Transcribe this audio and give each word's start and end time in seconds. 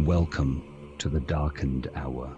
Welcome 0.00 0.62
to 0.98 1.08
the 1.08 1.20
darkened 1.20 1.88
hour. 1.94 2.36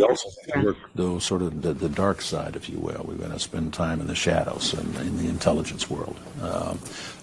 We 0.00 0.06
also 0.06 0.30
work 0.62 0.78
the 0.94 1.20
sort 1.20 1.42
of 1.42 1.60
the, 1.60 1.74
the, 1.74 1.90
dark 1.90 2.22
side, 2.22 2.56
if 2.56 2.70
you 2.70 2.78
will. 2.78 3.04
We're 3.06 3.16
going 3.16 3.32
to 3.32 3.38
spend 3.38 3.74
time 3.74 4.00
in 4.00 4.06
the 4.06 4.14
shadows 4.14 4.72
and 4.72 4.96
in 4.96 5.18
the 5.18 5.28
intelligence 5.28 5.90
world. 5.90 6.18
Uh, 6.40 6.74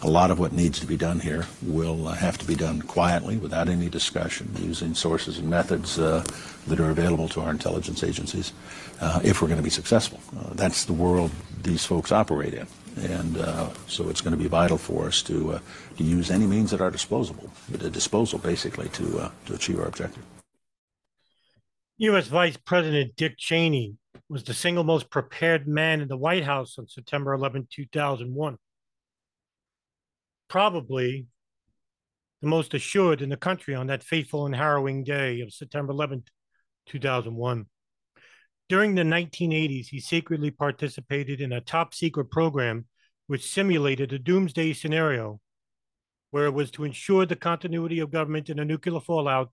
a 0.04 0.08
lot 0.08 0.30
of 0.30 0.38
what 0.38 0.54
needs 0.54 0.80
to 0.82 0.86
be 0.86 0.96
done 0.96 1.20
here 1.20 1.48
will 1.64 2.08
uh, 2.08 2.14
have 2.14 2.38
to 2.38 2.46
be 2.46 2.54
done 2.54 2.84
quietly, 2.84 3.38
without 3.38 3.68
any 3.68 3.90
discussion, 3.90 4.52
using 4.60 4.94
sources 4.94 5.40
and 5.40 5.50
methods 5.50 5.98
uh, 5.98 6.24
that 6.68 6.80
are 6.80 6.92
available 6.92 7.28
to 7.30 7.42
our 7.42 7.50
intelligence 7.50 8.04
agencies, 8.04 8.54
uh, 9.02 9.22
if 9.24 9.42
we're 9.42 9.48
going 9.48 9.58
to 9.58 9.64
be 9.64 9.72
successful. 9.72 10.20
Uh, 10.40 10.54
that's 10.54 10.86
the 10.86 10.94
world 10.94 11.32
these 11.64 11.84
folks 11.84 12.12
operate 12.12 12.54
in, 12.54 12.68
and 12.98 13.38
uh, 13.38 13.70
so 13.88 14.08
it's 14.08 14.22
going 14.22 14.38
to 14.38 14.44
be 14.44 14.48
vital 14.48 14.78
for 14.78 15.08
us 15.08 15.24
to 15.24 15.60
to 15.98 16.04
use 16.04 16.30
any 16.30 16.46
means 16.46 16.74
at 16.74 16.82
our 16.82 16.92
disposal, 16.92 17.36
at 17.74 17.92
disposal, 17.92 18.38
basically, 18.38 18.88
to 18.90 19.32
to 19.48 19.56
achieve 19.56 19.80
our 19.80 19.88
objective. 19.88 20.24
U.S. 22.00 22.28
Vice 22.28 22.58
President 22.58 23.16
Dick 23.16 23.40
Cheney 23.40 23.96
was 24.30 24.44
the 24.44 24.54
single 24.54 24.84
most 24.84 25.10
prepared 25.10 25.68
man 25.68 26.00
in 26.00 26.08
the 26.08 26.16
White 26.16 26.44
House 26.44 26.78
on 26.78 26.88
September 26.88 27.34
11, 27.34 27.68
2001. 27.72 28.58
Probably 30.48 31.26
the 32.44 32.48
most 32.48 32.76
assured 32.76 33.24
in 33.24 33.30
the 33.30 33.38
country 33.38 33.74
on 33.74 33.88
that 33.88 34.04
fateful 34.04 34.46
and 34.46 34.56
harrowing 34.56 35.04
day 35.04 35.42
of 35.42 35.52
September 35.52 35.92
11, 35.92 36.26
2001. 36.86 37.66
During 38.70 38.94
the 38.94 39.02
1980s, 39.02 39.88
he 39.88 40.00
secretly 40.00 40.52
participated 40.52 41.42
in 41.42 41.52
a 41.52 41.62
top 41.62 41.96
secret 41.96 42.30
program 42.30 42.86
which 43.26 43.52
simulated 43.52 44.14
a 44.14 44.20
doomsday 44.20 44.74
scenario 44.74 45.42
where 46.30 46.46
it 46.46 46.54
was 46.54 46.70
to 46.72 46.84
ensure 46.84 47.26
the 47.26 47.36
continuity 47.36 47.98
of 48.00 48.12
government 48.12 48.50
in 48.50 48.60
a 48.60 48.66
nuclear 48.66 49.00
fallout 49.00 49.50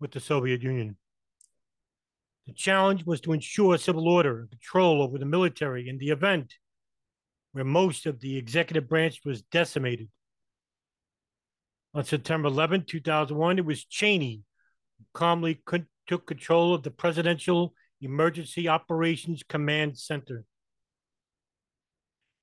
with 0.00 0.10
the 0.10 0.18
Soviet 0.18 0.60
Union. 0.60 0.96
The 2.48 2.54
challenge 2.54 3.04
was 3.04 3.20
to 3.20 3.34
ensure 3.34 3.76
civil 3.76 4.08
order 4.08 4.40
and 4.40 4.50
control 4.50 5.02
over 5.02 5.18
the 5.18 5.26
military 5.26 5.86
in 5.86 5.98
the 5.98 6.08
event 6.08 6.54
where 7.52 7.62
most 7.62 8.06
of 8.06 8.20
the 8.20 8.38
executive 8.38 8.88
branch 8.88 9.20
was 9.22 9.42
decimated. 9.42 10.08
On 11.92 12.02
September 12.04 12.48
11, 12.48 12.86
2001, 12.86 13.58
it 13.58 13.66
was 13.66 13.84
Cheney 13.84 14.44
who 14.98 15.04
calmly 15.12 15.60
took 16.06 16.26
control 16.26 16.72
of 16.72 16.82
the 16.82 16.90
Presidential 16.90 17.74
Emergency 18.00 18.66
Operations 18.66 19.42
Command 19.46 19.98
Center. 19.98 20.46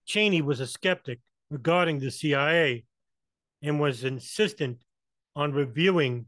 Cheney 0.05 0.43
was 0.43 0.59
a 0.59 0.67
skeptic 0.67 1.19
regarding 1.49 1.97
the 1.97 2.11
CIA 2.11 2.85
and 3.63 3.79
was 3.79 4.03
insistent 4.03 4.83
on 5.35 5.51
reviewing 5.51 6.27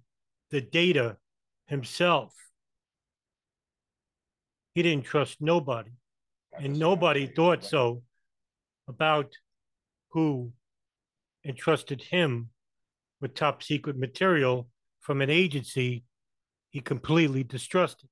the 0.49 0.61
data 0.61 1.17
himself. 1.67 2.33
He 4.77 4.83
didn't 4.83 5.05
trust 5.05 5.41
nobody, 5.41 5.89
and 6.53 6.77
nobody 6.77 7.25
thought 7.25 7.63
so 7.63 8.03
about 8.87 9.33
who 10.11 10.53
entrusted 11.43 11.99
him 11.99 12.51
with 13.19 13.33
top 13.33 13.63
secret 13.63 13.97
material 13.97 14.69
from 14.99 15.23
an 15.23 15.31
agency 15.31 16.03
he 16.69 16.79
completely 16.79 17.43
distrusted. 17.43 18.07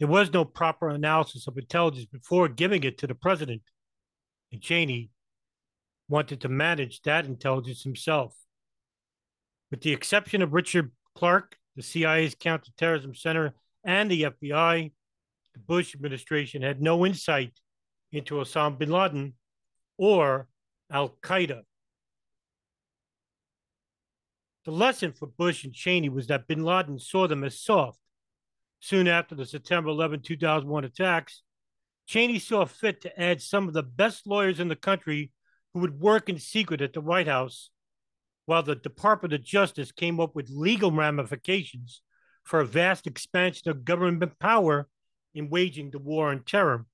There 0.00 0.08
was 0.08 0.32
no 0.32 0.44
proper 0.44 0.88
analysis 0.88 1.46
of 1.46 1.56
intelligence 1.56 2.06
before 2.06 2.48
giving 2.48 2.82
it 2.82 2.98
to 2.98 3.06
the 3.06 3.14
president, 3.14 3.62
and 4.50 4.60
Cheney 4.60 5.10
wanted 6.08 6.40
to 6.40 6.48
manage 6.48 7.02
that 7.02 7.24
intelligence 7.24 7.84
himself. 7.84 8.34
With 9.70 9.82
the 9.82 9.92
exception 9.92 10.42
of 10.42 10.52
Richard 10.52 10.90
Clarke, 11.14 11.56
the 11.76 11.84
CIA's 11.84 12.34
counterterrorism 12.34 13.14
center 13.14 13.54
and 13.84 14.10
the 14.10 14.22
FBI, 14.22 14.92
the 15.54 15.60
Bush 15.60 15.94
administration 15.94 16.62
had 16.62 16.80
no 16.80 17.04
insight 17.06 17.52
into 18.12 18.34
Osama 18.34 18.78
bin 18.78 18.90
Laden 18.90 19.34
or 19.96 20.48
Al 20.90 21.10
Qaeda. 21.22 21.62
The 24.64 24.70
lesson 24.72 25.12
for 25.12 25.26
Bush 25.26 25.64
and 25.64 25.72
Cheney 25.72 26.08
was 26.08 26.26
that 26.26 26.46
bin 26.46 26.64
Laden 26.64 26.98
saw 26.98 27.26
them 27.26 27.44
as 27.44 27.60
soft. 27.60 27.98
Soon 28.80 29.08
after 29.08 29.34
the 29.34 29.46
September 29.46 29.90
11, 29.90 30.20
2001 30.20 30.84
attacks, 30.84 31.42
Cheney 32.06 32.38
saw 32.38 32.64
fit 32.64 33.00
to 33.02 33.20
add 33.20 33.40
some 33.40 33.68
of 33.68 33.74
the 33.74 33.82
best 33.82 34.26
lawyers 34.26 34.60
in 34.60 34.68
the 34.68 34.76
country 34.76 35.30
who 35.72 35.80
would 35.80 36.00
work 36.00 36.28
in 36.28 36.38
secret 36.38 36.80
at 36.80 36.92
the 36.92 37.00
White 37.00 37.28
House, 37.28 37.70
while 38.46 38.62
the 38.62 38.74
Department 38.74 39.32
of 39.32 39.44
Justice 39.44 39.92
came 39.92 40.18
up 40.18 40.34
with 40.34 40.50
legal 40.50 40.90
ramifications 40.90 42.02
for 42.50 42.58
a 42.58 42.66
vast 42.66 43.06
expansion 43.06 43.70
of 43.70 43.84
government 43.84 44.36
power 44.40 44.88
in 45.36 45.48
waging 45.50 45.92
the 45.92 46.00
war 46.00 46.30
on 46.30 46.42
terror. 46.42 46.84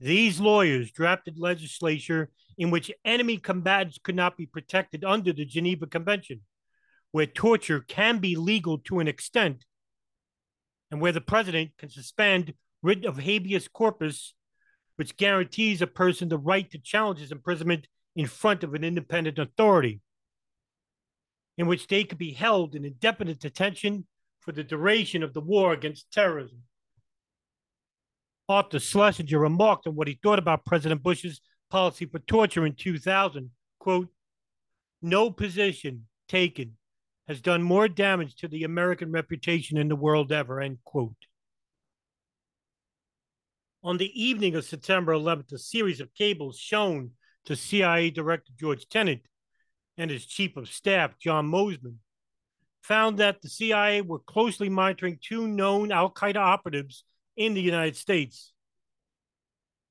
These 0.00 0.40
lawyers 0.40 0.90
drafted 0.90 1.38
legislation 1.38 2.26
in 2.58 2.72
which 2.72 2.90
enemy 3.04 3.36
combatants 3.36 4.00
could 4.02 4.16
not 4.16 4.36
be 4.36 4.44
protected 4.44 5.04
under 5.04 5.32
the 5.32 5.44
Geneva 5.44 5.86
Convention, 5.86 6.40
where 7.12 7.26
torture 7.26 7.78
can 7.78 8.18
be 8.18 8.34
legal 8.34 8.78
to 8.78 8.98
an 8.98 9.06
extent, 9.06 9.64
and 10.90 11.00
where 11.00 11.12
the 11.12 11.20
president 11.20 11.70
can 11.78 11.88
suspend 11.88 12.54
writ 12.82 13.04
of 13.04 13.20
habeas 13.20 13.68
corpus, 13.68 14.34
which 14.96 15.16
guarantees 15.16 15.80
a 15.80 15.86
person 15.86 16.28
the 16.28 16.38
right 16.38 16.68
to 16.72 16.78
challenge 16.78 17.20
his 17.20 17.30
imprisonment 17.30 17.86
in 18.16 18.26
front 18.26 18.64
of 18.64 18.74
an 18.74 18.82
independent 18.82 19.38
authority 19.38 20.00
in 21.58 21.66
which 21.66 21.88
they 21.88 22.04
could 22.04 22.18
be 22.18 22.32
held 22.32 22.74
in 22.74 22.84
indefinite 22.84 23.40
detention 23.40 24.06
for 24.40 24.52
the 24.52 24.64
duration 24.64 25.22
of 25.22 25.34
the 25.34 25.40
war 25.40 25.72
against 25.72 26.10
terrorism. 26.12 26.62
Arthur 28.48 28.78
Schlesinger 28.78 29.38
remarked 29.38 29.86
on 29.86 29.94
what 29.94 30.08
he 30.08 30.18
thought 30.22 30.38
about 30.38 30.64
President 30.64 31.02
Bush's 31.02 31.42
policy 31.68 32.06
for 32.06 32.20
torture 32.20 32.64
in 32.64 32.74
2000, 32.74 33.50
quote, 33.78 34.08
no 35.02 35.30
position 35.30 36.06
taken 36.28 36.76
has 37.26 37.40
done 37.40 37.62
more 37.62 37.88
damage 37.88 38.34
to 38.36 38.48
the 38.48 38.64
American 38.64 39.12
reputation 39.12 39.76
in 39.76 39.88
the 39.88 39.96
world 39.96 40.32
ever, 40.32 40.60
end 40.60 40.78
quote. 40.84 41.12
On 43.84 43.98
the 43.98 44.10
evening 44.20 44.54
of 44.54 44.64
September 44.64 45.12
11th, 45.12 45.52
a 45.52 45.58
series 45.58 46.00
of 46.00 46.14
cables 46.14 46.58
shown 46.58 47.10
to 47.44 47.54
CIA 47.54 48.10
Director 48.10 48.52
George 48.58 48.88
Tenet 48.88 49.20
and 49.98 50.10
his 50.10 50.24
chief 50.24 50.56
of 50.56 50.68
staff, 50.68 51.18
John 51.18 51.50
Moseman, 51.50 51.96
found 52.82 53.18
that 53.18 53.42
the 53.42 53.48
CIA 53.48 54.00
were 54.00 54.20
closely 54.20 54.68
monitoring 54.70 55.18
two 55.20 55.46
known 55.46 55.92
Al 55.92 56.10
Qaeda 56.10 56.36
operatives 56.36 57.04
in 57.36 57.52
the 57.52 57.60
United 57.60 57.96
States 57.96 58.52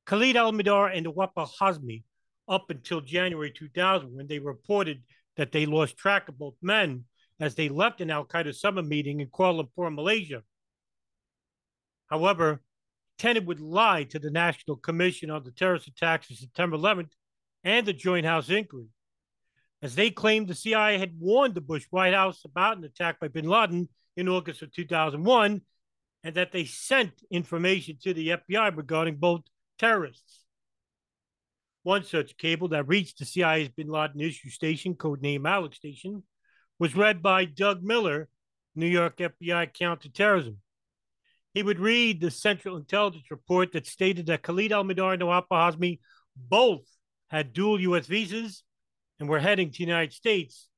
Khalid 0.08 0.38
al 0.38 0.54
Mihdhar 0.54 0.96
and 0.96 1.06
Nawaf 1.06 1.34
Hazmi, 1.60 2.04
up 2.48 2.70
until 2.70 3.02
January 3.02 3.52
2000, 3.52 4.16
when 4.16 4.26
they 4.26 4.40
reported 4.40 5.04
that 5.36 5.52
they 5.52 5.66
lost 5.66 5.98
track 5.98 6.30
of 6.30 6.40
both 6.40 6.56
men 6.62 7.04
as 7.42 7.56
they 7.56 7.68
left 7.68 8.00
an 8.00 8.10
Al 8.10 8.26
Qaeda 8.26 8.56
summer 8.56 8.82
meeting 8.82 9.20
in 9.20 9.28
Kuala 9.28 9.68
Lumpur, 9.68 9.94
Malaysia. 9.94 10.44
However, 12.08 12.62
Tenet 13.18 13.46
would 13.46 13.60
lie 13.60 14.06
to 14.06 14.18
the 14.18 14.32
National 14.32 14.78
Commission 14.78 15.30
on 15.30 15.44
the 15.44 15.52
Terrorist 15.52 15.88
Attacks 15.88 16.32
of 16.32 16.38
September 16.38 16.78
11th 16.78 17.12
and 17.66 17.86
the 17.86 17.92
Joint 17.92 18.26
House 18.26 18.50
Inquiry 18.50 18.88
as 19.82 19.96
they 19.96 20.10
claimed 20.10 20.48
the 20.48 20.56
CIA 20.56 20.98
had 20.98 21.20
warned 21.20 21.56
the 21.56 21.62
Bush 21.62 21.86
White 21.90 22.14
House 22.14 22.44
about 22.46 22.78
an 22.78 22.84
attack 22.84 23.20
by 23.20 23.28
bin 23.28 23.48
Laden 23.48 23.90
in 24.16 24.28
August 24.28 24.62
of 24.62 24.74
2001 24.74 25.62
and 26.24 26.36
that 26.36 26.52
they 26.52 26.66
sent 26.66 27.12
information 27.30 27.98
to 28.04 28.14
the 28.14 28.30
FBI 28.30 28.76
regarding 28.76 29.16
both 29.16 29.42
terrorists. 29.78 30.44
One 31.84 32.04
such 32.04 32.38
cable 32.38 32.68
that 32.70 32.88
reached 32.88 33.20
the 33.20 33.26
CIA's 33.26 33.70
bin 33.70 33.88
Laden 33.88 34.20
issue 34.20 34.50
station, 34.50 34.96
codenamed 34.96 35.48
Alec 35.48 35.76
Station, 35.76 36.24
was 36.80 36.96
read 36.96 37.22
by 37.22 37.46
Doug 37.46 37.84
Miller, 37.84 38.28
New 38.76 38.88
York 38.88 39.18
FBI 39.18 39.74
counterterrorism. 39.74 40.58
He 41.54 41.64
would 41.64 41.80
read 41.80 42.20
the 42.20 42.30
Central 42.30 42.78
Intelligence 42.78 43.32
report 43.32 43.72
that 43.72 43.88
stated 43.88 44.26
that 44.26 44.44
Khalid 44.44 44.72
al 44.72 44.84
Mihdhar 44.84 45.14
and 45.14 45.22
Nawaf 45.22 45.46
Hazmi 45.50 46.00
both 46.36 46.84
had 47.30 47.54
dual 47.54 47.80
U.S. 47.82 48.06
visas 48.06 48.64
and 49.20 49.28
were 49.28 49.40
heading 49.40 49.72
to 49.72 49.78
the 49.78 49.84
United 49.84 50.14
States 50.14 50.70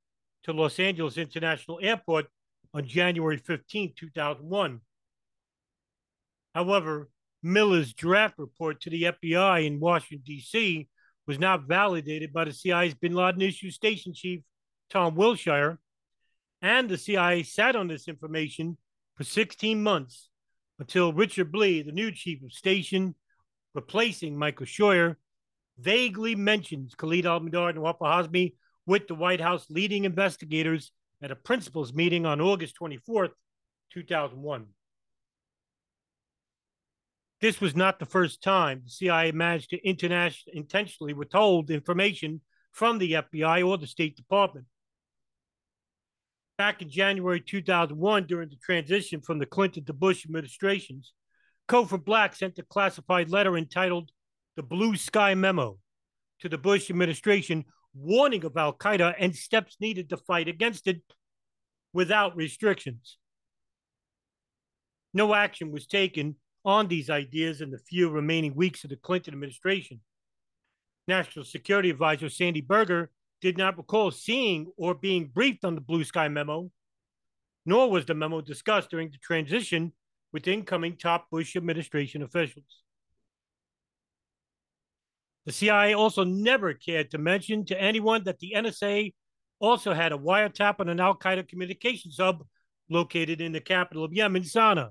to 0.43 0.53
Los 0.53 0.79
Angeles 0.79 1.17
International 1.17 1.79
Airport 1.81 2.27
on 2.73 2.87
January 2.87 3.37
15, 3.37 3.93
2001. 3.97 4.81
However, 6.55 7.09
Miller's 7.41 7.93
draft 7.93 8.37
report 8.37 8.81
to 8.81 8.89
the 8.89 9.03
FBI 9.03 9.65
in 9.65 9.79
Washington, 9.79 10.23
D.C. 10.25 10.87
was 11.27 11.39
not 11.39 11.67
validated 11.67 12.33
by 12.33 12.45
the 12.45 12.53
CIA's 12.53 12.93
bin 12.95 13.13
Laden 13.13 13.41
issue 13.41 13.71
station 13.71 14.13
chief, 14.13 14.41
Tom 14.89 15.15
Wilshire, 15.15 15.79
and 16.61 16.89
the 16.89 16.97
CIA 16.97 17.43
sat 17.43 17.75
on 17.75 17.87
this 17.87 18.07
information 18.07 18.77
for 19.15 19.23
16 19.23 19.81
months 19.81 20.29
until 20.79 21.13
Richard 21.13 21.51
Blee, 21.51 21.81
the 21.81 21.91
new 21.91 22.11
chief 22.11 22.43
of 22.43 22.51
station, 22.51 23.15
replacing 23.73 24.37
Michael 24.37 24.65
Scheuer, 24.65 25.15
vaguely 25.79 26.35
mentions 26.35 26.95
Khalid 26.95 27.25
al-Mihdhar 27.25 27.69
and 27.69 27.77
Nawaf 27.77 27.99
Hazmi 27.99 28.53
with 28.85 29.07
the 29.07 29.15
White 29.15 29.41
House 29.41 29.65
leading 29.69 30.05
investigators 30.05 30.91
at 31.21 31.31
a 31.31 31.35
principals 31.35 31.93
meeting 31.93 32.25
on 32.25 32.41
August 32.41 32.75
24th, 32.81 33.31
2001. 33.93 34.65
This 37.41 37.61
was 37.61 37.75
not 37.75 37.99
the 37.99 38.05
first 38.05 38.43
time 38.43 38.81
the 38.83 38.89
CIA 38.89 39.31
managed 39.31 39.69
to 39.69 39.87
international, 39.87 40.53
intentionally 40.55 41.13
withhold 41.13 41.69
information 41.69 42.41
from 42.71 42.97
the 42.97 43.13
FBI 43.13 43.65
or 43.65 43.77
the 43.77 43.87
State 43.87 44.17
Department. 44.17 44.65
Back 46.57 46.81
in 46.81 46.89
January 46.89 47.39
2001, 47.39 48.25
during 48.25 48.49
the 48.49 48.57
transition 48.57 49.21
from 49.21 49.39
the 49.39 49.45
Clinton 49.45 49.85
to 49.85 49.93
Bush 49.93 50.25
administrations, 50.25 51.13
Cofer 51.69 52.03
Black 52.03 52.35
sent 52.35 52.59
a 52.59 52.63
classified 52.63 53.29
letter 53.29 53.55
entitled 53.55 54.11
the 54.59 54.63
Blue 54.63 54.97
Sky 54.97 55.35
Memo 55.35 55.77
to 56.41 56.49
the 56.49 56.57
Bush 56.57 56.89
administration, 56.89 57.63
warning 57.93 58.43
of 58.43 58.57
Al 58.57 58.73
Qaeda 58.73 59.15
and 59.17 59.33
steps 59.33 59.77
needed 59.79 60.09
to 60.09 60.17
fight 60.17 60.49
against 60.49 60.85
it 60.85 61.01
without 61.93 62.35
restrictions. 62.35 63.17
No 65.13 65.33
action 65.33 65.71
was 65.71 65.87
taken 65.87 66.35
on 66.65 66.89
these 66.89 67.09
ideas 67.09 67.61
in 67.61 67.71
the 67.71 67.77
few 67.77 68.09
remaining 68.09 68.53
weeks 68.53 68.83
of 68.83 68.89
the 68.89 68.97
Clinton 68.97 69.33
administration. 69.33 70.01
National 71.07 71.45
Security 71.45 71.89
Advisor 71.89 72.27
Sandy 72.27 72.59
Berger 72.59 73.11
did 73.39 73.57
not 73.57 73.77
recall 73.77 74.11
seeing 74.11 74.73
or 74.75 74.93
being 74.93 75.27
briefed 75.33 75.63
on 75.63 75.75
the 75.75 75.79
Blue 75.79 76.03
Sky 76.03 76.27
memo, 76.27 76.69
nor 77.65 77.89
was 77.89 78.05
the 78.05 78.13
memo 78.13 78.41
discussed 78.41 78.89
during 78.89 79.09
the 79.09 79.19
transition 79.19 79.93
with 80.33 80.49
incoming 80.49 80.97
top 80.97 81.29
Bush 81.29 81.55
administration 81.55 82.23
officials. 82.23 82.83
The 85.45 85.51
CIA 85.51 85.93
also 85.93 86.23
never 86.23 86.73
cared 86.73 87.11
to 87.11 87.17
mention 87.17 87.65
to 87.65 87.81
anyone 87.81 88.23
that 88.25 88.39
the 88.39 88.53
NSA 88.55 89.13
also 89.59 89.93
had 89.93 90.11
a 90.11 90.17
wiretap 90.17 90.79
on 90.79 90.89
an 90.89 90.99
Al 90.99 91.17
Qaeda 91.17 91.47
communications 91.47 92.17
hub 92.19 92.45
located 92.89 93.41
in 93.41 93.51
the 93.51 93.59
capital 93.59 94.03
of 94.03 94.13
Yemen, 94.13 94.43
Sana'a. 94.43 94.89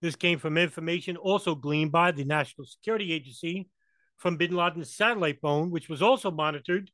This 0.00 0.16
came 0.16 0.38
from 0.38 0.58
information 0.58 1.16
also 1.16 1.54
gleaned 1.54 1.92
by 1.92 2.10
the 2.10 2.24
National 2.24 2.66
Security 2.66 3.12
Agency 3.12 3.68
from 4.18 4.36
bin 4.36 4.54
Laden's 4.54 4.94
satellite 4.94 5.40
phone, 5.40 5.70
which 5.70 5.88
was 5.88 6.02
also 6.02 6.30
monitored 6.30 6.90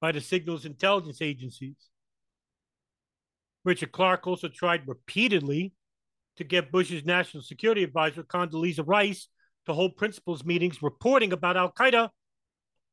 by 0.00 0.12
the 0.12 0.20
signals 0.20 0.64
intelligence 0.64 1.20
agencies. 1.20 1.76
Richard 3.64 3.92
Clarke 3.92 4.26
also 4.26 4.48
tried 4.48 4.88
repeatedly 4.88 5.74
to 6.36 6.44
get 6.44 6.72
Bush's 6.72 7.04
national 7.04 7.42
security 7.42 7.82
advisor, 7.82 8.22
Condoleezza 8.22 8.86
Rice, 8.86 9.28
to 9.68 9.74
hold 9.74 9.96
principals 9.96 10.44
meetings 10.44 10.82
reporting 10.82 11.32
about 11.32 11.56
Al 11.56 11.72
Qaeda, 11.72 12.10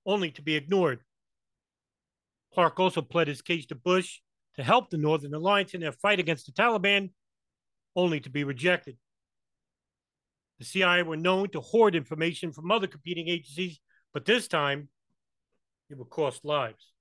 only 0.06 0.32
to 0.32 0.42
be 0.42 0.56
ignored. 0.56 1.00
Clarke 2.54 2.80
also 2.80 3.02
pled 3.02 3.28
his 3.28 3.42
case 3.42 3.66
to 3.68 3.76
Bush 3.76 4.20
to 4.56 4.64
help 4.64 4.90
the 4.90 4.98
Northern 4.98 5.34
Alliance 5.34 5.74
in 5.74 5.82
their 5.82 5.92
fight 5.92 6.20
against 6.20 6.46
the 6.46 6.52
Taliban, 6.52 7.10
only 7.96 8.20
to 8.22 8.30
be 8.30 8.44
rejected. 8.44 8.98
The 10.60 10.66
CIA 10.66 11.04
were 11.04 11.18
known 11.18 11.50
to 11.50 11.60
hoard 11.60 11.96
information 11.96 12.54
from 12.54 12.72
other 12.72 12.88
competing 12.88 13.28
agencies, 13.28 13.80
but 14.14 14.26
this 14.26 14.48
time 14.48 14.88
it 15.90 15.98
would 15.98 16.10
cost 16.10 16.46
lives. 16.46 16.94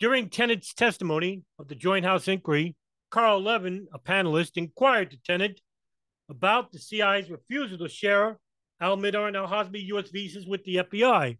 During 0.00 0.28
Tenet's 0.28 0.74
testimony 0.74 1.42
of 1.58 1.68
the 1.68 1.74
Joint 1.74 2.04
House 2.04 2.28
inquiry, 2.28 2.76
Carl 3.10 3.42
Levin, 3.42 3.86
a 3.92 3.98
panelist, 3.98 4.56
inquired 4.56 5.10
to 5.10 5.22
Tenet 5.22 5.60
about 6.28 6.72
the 6.72 6.78
CIA's 6.78 7.30
refusal 7.30 7.78
to 7.78 7.88
share 7.88 8.38
Al 8.80 8.96
Mihdhar 8.96 9.28
and 9.28 9.36
Al 9.36 9.48
Hazmi 9.48 9.84
U.S. 9.86 10.10
visas 10.10 10.46
with 10.46 10.64
the 10.64 10.76
FBI, 10.76 11.38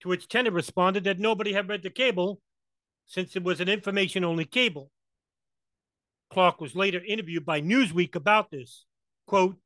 to 0.00 0.08
which 0.08 0.28
Tenet 0.28 0.52
responded 0.52 1.04
that 1.04 1.18
nobody 1.18 1.52
had 1.52 1.68
read 1.68 1.82
the 1.82 1.90
cable 1.90 2.40
since 3.06 3.36
it 3.36 3.42
was 3.42 3.60
an 3.60 3.68
information 3.68 4.24
only 4.24 4.44
cable. 4.44 4.90
Clarke 6.30 6.60
was 6.60 6.76
later 6.76 7.02
interviewed 7.06 7.44
by 7.44 7.60
Newsweek 7.60 8.14
about 8.14 8.50
this. 8.50 8.84
Quote, 9.26 9.56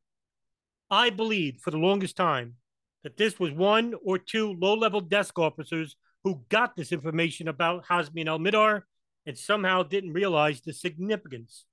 I 0.91 1.11
believed 1.11 1.61
for 1.61 1.71
the 1.71 1.79
longest 1.79 2.17
time 2.17 2.55
that 3.03 3.17
this 3.17 3.39
was 3.39 3.53
one 3.53 3.95
or 4.05 4.19
two 4.19 4.55
low 4.61 4.75
level 4.75 5.01
desk 5.01 5.39
officers 5.39 5.97
who 6.25 6.43
got 6.49 6.77
this 6.77 6.93
information 6.93 7.49
about 7.49 7.87
Hazmi 7.87 8.21
and 8.21 8.29
Al 8.29 8.39
Mihdhar 8.39 8.83
and 9.27 9.37
somehow 9.37 9.83
didn't 9.83 10.13
realize 10.13 10.61
the 10.61 10.73
significance. 10.73 11.65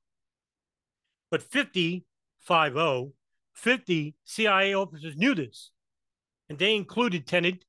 But 1.30 1.44
50, 1.44 2.06
50, 2.40 3.12
50 3.54 4.16
CIA 4.24 4.74
officers 4.74 5.16
knew 5.16 5.36
this, 5.36 5.72
and 6.50 6.58
they 6.58 6.76
included 6.76 7.28
Tenet 7.28 7.66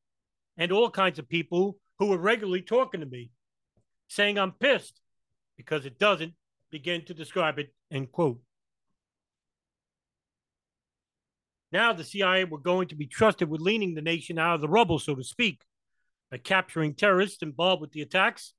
and 0.56 0.72
all 0.72 0.90
kinds 0.90 1.18
of 1.18 1.28
people 1.28 1.78
who 1.98 2.06
were 2.06 2.18
regularly 2.18 2.62
talking 2.62 3.00
to 3.00 3.06
me, 3.06 3.30
saying 4.08 4.38
I'm 4.38 4.52
pissed 4.52 5.00
because 5.56 5.84
it 5.84 5.98
doesn't 5.98 6.32
begin 6.70 7.04
to 7.04 7.14
describe 7.14 7.58
it, 7.58 7.74
end 7.90 8.10
quote. 8.12 8.40
Now 11.72 11.92
the 11.92 12.04
CIA 12.04 12.44
were 12.44 12.58
going 12.58 12.88
to 12.88 12.96
be 12.96 13.06
trusted 13.06 13.48
with 13.48 13.60
leaning 13.60 13.94
the 13.94 14.02
nation 14.02 14.38
out 14.38 14.56
of 14.56 14.60
the 14.60 14.68
rubble, 14.68 14.98
so 14.98 15.14
to 15.14 15.22
speak, 15.22 15.60
by 16.30 16.38
capturing 16.38 16.94
terrorists 16.94 17.42
involved 17.42 17.80
with 17.80 17.92
the 17.92 18.02
attacks 18.02 18.54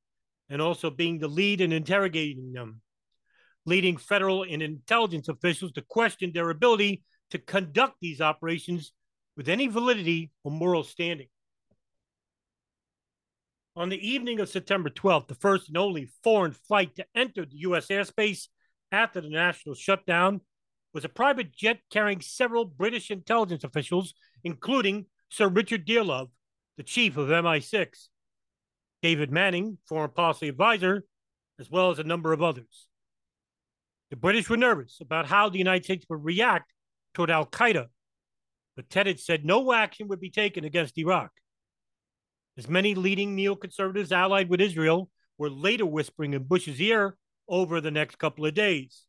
and 0.50 0.62
also 0.62 0.90
being 0.90 1.20
the 1.20 1.28
lead 1.28 1.62
in 1.62 1.72
interrogating 1.72 2.52
them, 2.54 2.82
leading 3.66 3.98
federal 3.98 4.44
and 4.44 4.62
intelligence 4.62 5.28
officials 5.28 5.72
to 5.74 5.82
question 5.82 6.32
their 6.34 6.50
ability 6.50 7.04
to 7.32 7.38
conduct 7.38 7.96
these 8.02 8.22
operations 8.22 8.92
with 9.38 9.50
any 9.50 9.68
validity 9.68 10.32
or 10.44 10.52
moral 10.52 10.84
standing. 10.84 11.28
On 13.76 13.90
the 13.90 14.08
evening 14.08 14.40
of 14.40 14.50
September 14.50 14.90
12th, 14.90 15.28
the 15.28 15.36
first 15.36 15.70
and 15.70 15.78
only 15.78 16.10
foreign 16.24 16.52
flight 16.52 16.96
to 16.96 17.06
enter 17.16 17.46
the 17.46 17.58
U.S. 17.60 17.88
airspace 17.88 18.48
after 18.92 19.22
the 19.22 19.30
national 19.30 19.76
shutdown 19.76 20.42
was 20.94 21.06
a 21.06 21.10
private 21.10 21.56
jet 21.56 21.80
carrying 21.90 22.20
several 22.20 22.66
British 22.66 23.12
intelligence 23.12 23.64
officials, 23.64 24.14
including 24.44 25.06
Sir 25.30 25.48
Richard 25.48 25.88
Dearlove, 25.88 26.30
the 26.76 26.84
chief 26.84 27.16
of 27.16 27.30
MI6, 27.30 28.08
David 29.02 29.32
Manning, 29.32 29.78
foreign 29.88 30.12
policy 30.12 30.50
advisor, 30.50 31.06
as 31.58 31.72
well 31.72 31.92
as 31.92 32.00
a 32.00 32.04
number 32.04 32.34
of 32.34 32.44
others. 32.44 32.88
The 34.12 34.18
British 34.18 34.50
were 34.50 34.58
nervous 34.58 34.98
about 35.00 35.26
how 35.26 35.50
the 35.50 35.58
United 35.58 35.86
States 35.86 36.06
would 36.10 36.24
react 36.24 36.74
toward 37.14 37.32
Al 37.32 37.46
Qaeda, 37.46 37.88
but 38.76 38.90
Tenet 38.90 39.22
said 39.22 39.46
no 39.46 39.72
action 39.72 40.10
would 40.10 40.20
be 40.20 40.30
taken 40.30 40.66
against 40.66 40.98
Iraq. 40.98 41.32
As 42.58 42.68
many 42.68 42.94
leading 42.94 43.38
neoconservatives 43.38 44.12
allied 44.12 44.50
with 44.50 44.60
Israel 44.60 45.10
were 45.38 45.50
later 45.50 45.86
whispering 45.86 46.34
in 46.34 46.44
Bush's 46.44 46.80
ear 46.82 47.16
over 47.48 47.80
the 47.80 47.90
next 47.90 48.18
couple 48.20 48.46
of 48.46 48.54
days. 48.54 49.06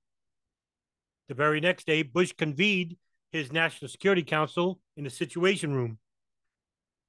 The 1.29 1.35
very 1.35 1.61
next 1.61 1.85
day, 1.85 2.05
Bush 2.05 2.33
convened 2.33 2.97
his 3.33 3.53
National 3.53 3.89
Security 3.89 4.23
Council 4.23 4.81
in 4.97 5.03
the 5.03 5.11
Situation 5.11 5.75
Room. 5.75 5.99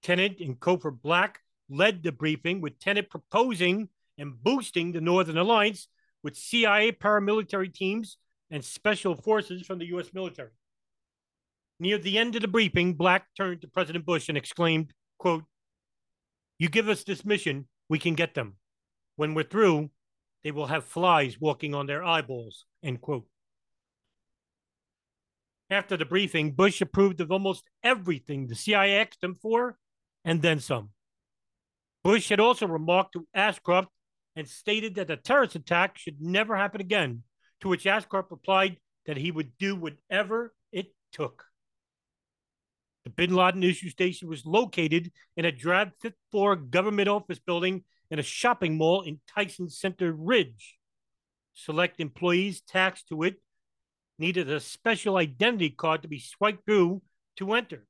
Tenet 0.02 0.40
and 0.40 0.60
Cofer 0.60 0.92
Black 0.92 1.42
led 1.70 2.02
the 2.02 2.12
briefing, 2.12 2.60
with 2.60 2.80
Tenet 2.80 3.12
proposing 3.12 3.90
and 4.18 4.42
boosting 4.42 4.92
the 4.92 5.02
Northern 5.02 5.38
Alliance 5.38 5.88
with 6.24 6.38
CIA 6.38 6.92
paramilitary 6.92 7.74
teams 7.74 8.18
and 8.50 8.63
special 8.63 9.15
forces 9.15 9.65
from 9.65 9.80
the 9.80 9.88
U.S. 9.88 10.13
military. 10.13 10.51
Near 11.80 11.98
the 11.98 12.18
end 12.18 12.36
of 12.36 12.42
the 12.42 12.48
briefing, 12.48 12.94
Black 12.94 13.27
turned 13.36 13.62
to 13.62 13.68
President 13.68 14.06
Bush 14.06 14.30
and 14.30 14.38
exclaimed, 14.38 14.94
quote, 15.18 15.44
You 16.60 16.70
give 16.70 16.88
us 16.88 17.03
this 17.03 17.25
mission, 17.25 17.68
we 17.89 18.00
can 18.00 18.13
get 18.13 18.36
them. 18.36 18.56
When 19.15 19.34
we're 19.34 19.44
through, 19.44 19.89
they 20.44 20.51
will 20.51 20.68
have 20.68 20.86
flies 20.86 21.39
walking 21.39 21.74
on 21.74 21.88
their 21.88 22.03
eyeballs. 22.03 22.65
End 22.84 23.01
quote. 23.01 23.25
After 25.70 25.98
the 25.98 26.06
briefing, 26.06 26.51
Bush 26.51 26.82
approved 26.82 27.20
of 27.22 27.32
almost 27.32 27.63
everything 27.84 28.48
the 28.48 28.56
CIA 28.56 28.98
asked 28.98 29.24
him 29.24 29.36
for, 29.36 29.77
and 30.24 30.42
then 30.42 30.60
some. 30.60 30.89
Bush 32.03 32.30
had 32.30 32.39
also 32.39 32.68
remarked 32.68 33.13
to 33.13 33.27
Ashcroft 33.34 33.89
and 34.36 34.48
stated 34.48 34.96
that 34.96 35.12
a 35.12 35.18
terrorist 35.18 35.56
attack 35.56 35.98
should 35.98 36.22
never 36.22 36.56
happen 36.56 36.82
again, 36.82 37.24
to 37.62 37.68
which 37.68 37.88
Ashcroft 37.88 38.32
replied 38.32 38.78
that 39.06 39.18
he 39.18 39.32
would 39.32 39.58
do 39.58 39.75
whatever 39.75 40.54
it 40.72 40.94
took. 41.12 41.46
The 43.04 43.10
bin 43.10 43.36
Laden 43.36 43.63
issue 43.63 43.90
station 43.90 44.30
was 44.30 44.46
located 44.46 45.12
in 45.36 45.46
a 45.46 45.52
drab 45.52 45.92
fifth 46.02 46.16
floor 46.32 46.56
government 46.56 47.10
office 47.10 47.40
building 47.40 47.84
in 48.10 48.20
a 48.20 48.24
shopping 48.24 48.78
mall 48.78 49.02
in 49.02 49.20
Tyson 49.28 49.70
Center 49.70 50.13
Ridge. 50.13 50.78
Select 51.54 52.00
employees 52.00 52.62
taxed 52.62 53.10
to 53.10 53.24
it 53.24 53.36
needed 54.18 54.50
a 54.50 54.60
special 54.60 55.18
identity 55.18 55.70
card 55.70 56.02
to 56.02 56.08
be 56.08 56.20
swiped 56.20 56.66
through 56.66 57.02
to 57.36 57.54
enter. 57.54 57.86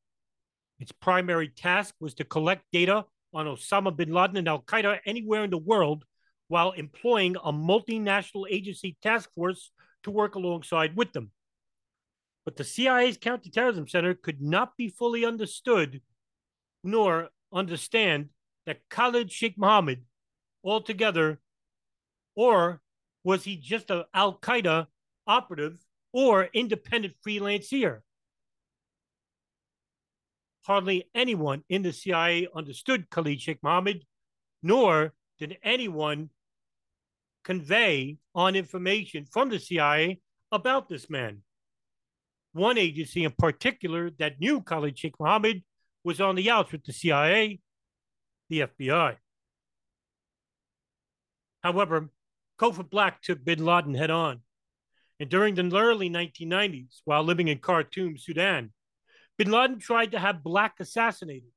Its 0.79 0.91
primary 0.91 1.49
task 1.49 1.93
was 1.99 2.13
to 2.15 2.23
collect 2.23 2.63
data 2.71 3.05
on 3.33 3.45
Osama 3.45 3.95
bin 3.95 4.11
Laden 4.11 4.37
and 4.37 4.47
Al 4.47 4.61
Qaeda 4.61 4.99
anywhere 5.05 5.43
in 5.43 5.49
the 5.49 5.57
world 5.57 6.05
while 6.53 6.73
employing 6.73 7.35
a 7.43 7.51
multinational 7.51 8.45
agency 8.47 8.95
task 9.01 9.33
force 9.33 9.71
to 10.03 10.11
work 10.11 10.35
alongside 10.35 10.95
with 10.95 11.11
them. 11.11 11.31
But 12.45 12.57
the 12.57 12.63
CIA's 12.63 13.17
Counterterrorism 13.17 13.87
Center 13.87 14.13
could 14.13 14.39
not 14.39 14.77
be 14.77 14.87
fully 14.87 15.25
understood 15.25 16.03
nor 16.83 17.29
understand 17.51 18.29
that 18.67 18.87
Khalid 18.87 19.31
Sheikh 19.31 19.57
Mohammed 19.57 20.03
altogether, 20.63 21.39
or 22.35 22.81
was 23.23 23.43
he 23.45 23.57
just 23.57 23.89
an 23.89 24.03
Al 24.13 24.37
Qaeda 24.37 24.85
operative 25.25 25.79
or 26.11 26.49
independent 26.53 27.15
freelancer? 27.25 28.01
Hardly 30.67 31.09
anyone 31.15 31.63
in 31.67 31.81
the 31.81 31.93
CIA 31.93 32.47
understood 32.55 33.09
Khalid 33.09 33.41
Sheikh 33.41 33.63
Mohammed, 33.63 34.05
nor 34.61 35.15
did 35.39 35.57
anyone 35.63 36.29
convey 37.43 38.17
on 38.33 38.55
information 38.55 39.25
from 39.25 39.49
the 39.49 39.59
CIA 39.59 40.19
about 40.51 40.89
this 40.89 41.09
man. 41.09 41.41
One 42.53 42.77
agency 42.77 43.23
in 43.23 43.31
particular 43.31 44.11
that 44.19 44.39
knew 44.39 44.61
Khalid 44.61 44.97
Sheikh 44.97 45.19
Mohammed 45.19 45.63
was 46.03 46.21
on 46.21 46.35
the 46.35 46.49
outs 46.49 46.71
with 46.71 46.83
the 46.83 46.93
CIA, 46.93 47.59
the 48.49 48.61
FBI. 48.61 49.17
However, 51.63 52.09
Cofer 52.59 52.87
Black 52.87 53.21
took 53.21 53.43
bin 53.43 53.65
Laden 53.65 53.95
head 53.95 54.11
on. 54.11 54.41
And 55.19 55.29
during 55.29 55.55
the 55.55 55.75
early 55.75 56.09
1990s, 56.09 57.01
while 57.05 57.23
living 57.23 57.47
in 57.47 57.59
Khartoum, 57.59 58.17
Sudan, 58.17 58.71
bin 59.37 59.51
Laden 59.51 59.79
tried 59.79 60.11
to 60.11 60.19
have 60.19 60.43
Black 60.43 60.75
assassinated, 60.79 61.51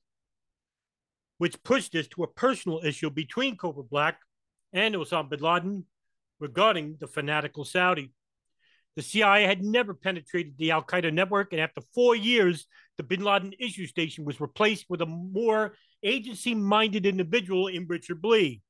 which 1.38 1.62
pushed 1.62 1.93
this 1.93 2.07
to 2.09 2.23
a 2.23 2.28
personal 2.28 2.81
issue 2.85 3.11
between 3.11 3.57
Cofer 3.57 3.88
Black 3.88 4.21
and 4.73 4.94
Osama 4.94 5.30
bin 5.30 5.40
Laden 5.40 5.85
regarding 6.40 6.96
the 7.00 7.06
fanatical 7.06 7.64
Saudi. 7.64 8.12
The 8.96 9.02
CIA 9.02 9.44
had 9.44 9.62
never 9.62 9.92
penetrated 9.92 10.54
the 10.56 10.70
Al 10.70 10.82
Qaeda 10.82 11.12
network, 11.12 11.52
and 11.52 11.61
after 11.61 11.82
four 11.94 12.16
years, 12.16 12.66
the 12.96 13.02
bin 13.02 13.23
Laden 13.23 13.52
issue 13.58 13.87
station 13.87 14.25
was 14.25 14.40
replaced 14.40 14.87
with 14.88 15.02
a 15.02 15.06
more 15.06 15.75
agency 16.02 16.54
minded 16.54 17.04
individual 17.04 17.66
in 17.66 17.87
Richard 17.87 18.23
Blee. 18.23 18.62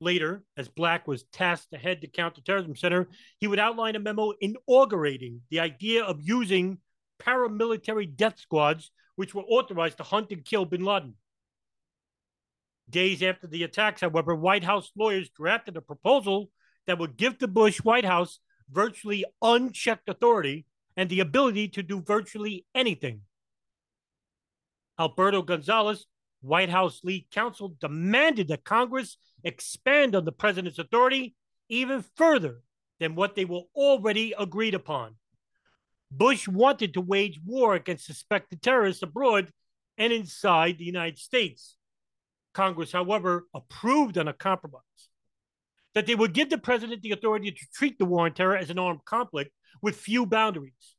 Later, 0.00 0.42
as 0.56 0.68
Black 0.68 1.06
was 1.06 1.22
tasked 1.32 1.70
to 1.72 1.78
head 1.78 2.00
the 2.00 2.08
Counterterrorism 2.08 2.74
Center, 2.74 3.08
he 3.38 3.46
would 3.46 3.60
outline 3.60 3.94
a 3.94 4.00
memo 4.00 4.32
inaugurating 4.40 5.40
the 5.50 5.60
idea 5.60 6.02
of 6.04 6.20
using 6.20 6.78
paramilitary 7.22 8.14
death 8.14 8.38
squads, 8.38 8.90
which 9.14 9.34
were 9.34 9.44
authorized 9.44 9.98
to 9.98 10.02
hunt 10.02 10.32
and 10.32 10.44
kill 10.44 10.64
bin 10.64 10.84
Laden. 10.84 11.14
Days 12.88 13.22
after 13.22 13.46
the 13.46 13.62
attacks, 13.62 14.02
however, 14.02 14.34
White 14.34 14.64
House 14.64 14.90
lawyers 14.96 15.30
drafted 15.30 15.76
a 15.76 15.80
proposal 15.80 16.50
that 16.86 16.98
would 16.98 17.16
give 17.16 17.38
the 17.38 17.48
Bush 17.48 17.78
White 17.78 18.04
House 18.04 18.38
virtually 18.70 19.24
unchecked 19.40 20.08
authority 20.08 20.66
and 20.96 21.08
the 21.08 21.20
ability 21.20 21.68
to 21.68 21.82
do 21.82 22.00
virtually 22.00 22.66
anything. 22.74 23.22
Alberto 24.98 25.42
Gonzales, 25.42 26.06
White 26.40 26.68
House 26.68 27.00
lead 27.02 27.26
counsel, 27.30 27.74
demanded 27.80 28.48
that 28.48 28.64
Congress 28.64 29.16
expand 29.42 30.14
on 30.14 30.24
the 30.24 30.32
president's 30.32 30.78
authority 30.78 31.34
even 31.68 32.04
further 32.16 32.60
than 33.00 33.14
what 33.14 33.34
they 33.34 33.44
were 33.44 33.62
already 33.74 34.34
agreed 34.38 34.74
upon. 34.74 35.16
Bush 36.10 36.46
wanted 36.46 36.94
to 36.94 37.00
wage 37.00 37.40
war 37.44 37.74
against 37.74 38.06
suspected 38.06 38.62
terrorists 38.62 39.02
abroad 39.02 39.50
and 39.98 40.12
inside 40.12 40.78
the 40.78 40.84
United 40.84 41.18
States. 41.18 41.76
Congress, 42.54 42.92
however, 42.92 43.46
approved 43.52 44.16
on 44.16 44.28
a 44.28 44.32
compromise 44.32 44.82
that 45.94 46.06
they 46.06 46.14
would 46.14 46.32
give 46.32 46.50
the 46.50 46.58
president 46.58 47.02
the 47.02 47.12
authority 47.12 47.50
to 47.50 47.66
treat 47.74 47.98
the 47.98 48.04
war 48.04 48.24
on 48.24 48.32
terror 48.32 48.56
as 48.56 48.70
an 48.70 48.78
armed 48.78 49.04
conflict 49.04 49.50
with 49.82 49.96
few 49.96 50.26
boundaries. 50.26 50.96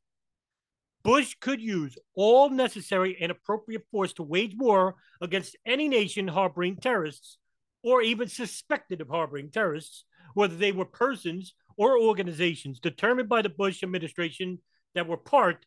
Bush 1.03 1.35
could 1.39 1.61
use 1.61 1.97
all 2.15 2.49
necessary 2.49 3.17
and 3.21 3.31
appropriate 3.31 3.83
force 3.91 4.13
to 4.13 4.23
wage 4.23 4.55
war 4.57 4.95
against 5.21 5.55
any 5.65 5.87
nation 5.87 6.27
harboring 6.27 6.77
terrorists 6.77 7.37
or 7.83 8.01
even 8.01 8.27
suspected 8.27 9.01
of 9.01 9.09
harboring 9.09 9.51
terrorists, 9.51 10.05
whether 10.33 10.55
they 10.55 10.71
were 10.71 10.85
persons 10.85 11.53
or 11.77 11.99
organizations 11.99 12.79
determined 12.79 13.29
by 13.29 13.41
the 13.41 13.49
Bush 13.49 13.83
administration 13.83 14.57
that 14.95 15.07
were 15.07 15.17
part 15.17 15.65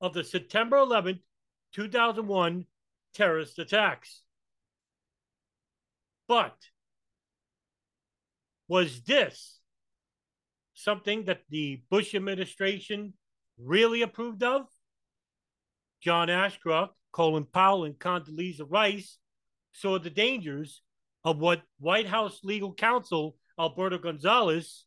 of 0.00 0.14
the 0.14 0.24
September 0.24 0.76
11th, 0.76 1.20
2001 1.74 2.64
terrorist 3.12 3.58
attacks. 3.58 4.22
But 6.28 6.56
was 8.68 9.02
this 9.02 9.58
something 10.74 11.24
that 11.26 11.42
the 11.48 11.82
Bush 11.90 12.14
administration 12.14 13.14
really 13.58 14.02
approved 14.02 14.42
of? 14.42 14.66
John 16.00 16.28
Ashcroft, 16.28 16.94
Colin 17.12 17.44
Powell, 17.44 17.84
and 17.84 17.98
Condoleezza 17.98 18.66
Rice 18.68 19.18
saw 19.72 19.98
the 19.98 20.10
dangers 20.10 20.82
of 21.24 21.38
what 21.38 21.62
White 21.80 22.06
House 22.06 22.40
legal 22.42 22.72
counsel 22.72 23.36
Alberto 23.58 23.98
Gonzales 23.98 24.84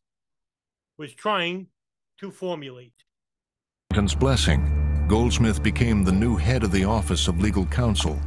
was 0.96 1.12
trying 1.12 1.66
to 2.18 2.30
formulate. 2.30 2.94
blessing, 4.18 5.06
Goldsmith 5.08 5.62
became 5.62 6.04
the 6.04 6.12
new 6.12 6.36
head 6.36 6.62
of 6.62 6.70
the 6.70 6.84
Office 6.84 7.26
of 7.26 7.40
Legal 7.40 7.66
Counsel, 7.66 8.18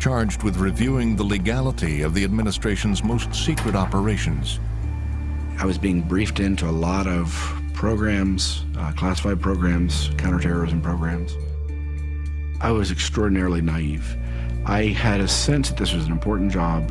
charged 0.00 0.42
with 0.42 0.56
reviewing 0.56 1.14
the 1.14 1.22
legality 1.22 2.00
of 2.00 2.14
the 2.14 2.24
administration's 2.24 3.04
most 3.04 3.34
secret 3.34 3.76
operations. 3.76 4.58
I 5.58 5.66
was 5.66 5.76
being 5.76 6.00
briefed 6.00 6.40
into 6.40 6.66
a 6.66 6.72
lot 6.72 7.06
of 7.06 7.30
programs, 7.74 8.64
uh, 8.78 8.92
classified 8.92 9.42
programs, 9.42 10.10
counterterrorism 10.16 10.80
programs. 10.80 11.36
I 12.62 12.70
was 12.70 12.90
extraordinarily 12.90 13.60
naive. 13.60 14.16
I 14.64 14.86
had 14.86 15.20
a 15.20 15.28
sense 15.28 15.68
that 15.68 15.76
this 15.78 15.92
was 15.92 16.06
an 16.06 16.12
important 16.12 16.50
job. 16.50 16.90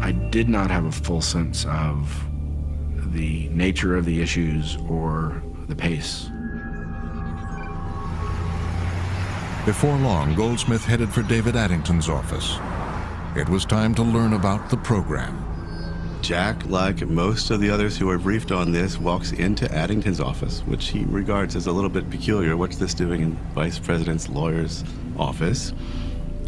I 0.00 0.10
did 0.10 0.48
not 0.48 0.68
have 0.68 0.84
a 0.84 0.92
full 0.92 1.20
sense 1.20 1.64
of 1.66 2.26
the 3.12 3.48
nature 3.50 3.96
of 3.96 4.04
the 4.04 4.20
issues 4.20 4.76
or 4.88 5.40
the 5.68 5.76
pace. 5.76 6.28
Before 9.64 9.96
long, 9.96 10.34
Goldsmith 10.34 10.84
headed 10.84 11.12
for 11.12 11.22
David 11.22 11.54
Addington's 11.54 12.08
office. 12.08 12.58
It 13.36 13.48
was 13.48 13.64
time 13.64 13.94
to 13.94 14.02
learn 14.02 14.32
about 14.32 14.68
the 14.68 14.76
program. 14.76 15.38
Jack, 16.20 16.66
like 16.66 17.06
most 17.06 17.52
of 17.52 17.60
the 17.60 17.70
others 17.70 17.96
who 17.96 18.10
are 18.10 18.18
briefed 18.18 18.50
on 18.50 18.72
this, 18.72 18.98
walks 18.98 19.30
into 19.30 19.72
Addington's 19.72 20.18
office, 20.18 20.62
which 20.66 20.88
he 20.88 21.04
regards 21.04 21.54
as 21.54 21.68
a 21.68 21.72
little 21.72 21.88
bit 21.88 22.10
peculiar. 22.10 22.56
What's 22.56 22.76
this 22.76 22.92
doing 22.92 23.22
in 23.22 23.36
Vice 23.54 23.78
President's 23.78 24.28
lawyer's 24.28 24.82
office? 25.16 25.72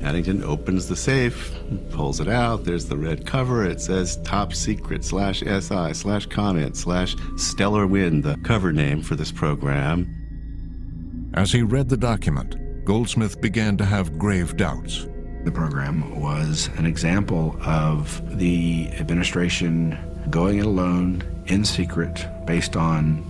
Addington 0.02 0.42
opens 0.42 0.88
the 0.88 0.97
safe, 0.97 1.56
pulls 1.90 2.18
it 2.18 2.26
out. 2.26 2.64
There's 2.64 2.87
the 2.87 2.97
red 2.97 3.25
cover. 3.25 3.64
It 3.64 3.80
says 3.80 4.16
top 4.25 4.52
secret 4.52 5.04
slash 5.04 5.38
SI 5.38 5.92
slash 5.92 6.26
COMINT 6.26 6.75
slash 6.75 7.14
stellar 7.37 7.87
wind, 7.87 8.25
the 8.25 8.38
cover 8.42 8.73
name 8.73 9.02
for 9.02 9.14
this 9.14 9.30
program. 9.30 11.30
As 11.35 11.52
he 11.52 11.62
read 11.62 11.88
the 11.88 11.97
document, 11.97 12.56
Goldsmith 12.85 13.41
began 13.41 13.79
to 13.79 13.85
have 13.87 14.19
grave 14.19 14.59
doubts. 14.59 15.07
The 15.45 15.50
program 15.50 16.21
was 16.21 16.69
an 16.76 16.85
example 16.85 17.57
of 17.62 18.21
the 18.37 18.88
administration 18.93 19.99
going 20.29 20.59
it 20.59 20.67
alone 20.67 21.23
in 21.47 21.64
secret 21.64 22.26
based 22.45 22.76
on 22.76 23.25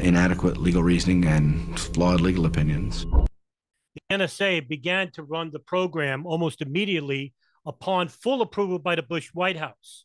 inadequate 0.00 0.58
legal 0.58 0.84
reasoning 0.84 1.24
and 1.26 1.78
flawed 1.80 2.20
legal 2.20 2.46
opinions. 2.46 3.04
The 3.04 4.16
NSA 4.16 4.68
began 4.68 5.10
to 5.12 5.24
run 5.24 5.50
the 5.50 5.58
program 5.58 6.24
almost 6.24 6.62
immediately 6.62 7.34
upon 7.66 8.06
full 8.06 8.42
approval 8.42 8.78
by 8.78 8.94
the 8.94 9.02
Bush 9.02 9.30
White 9.34 9.56
House. 9.56 10.04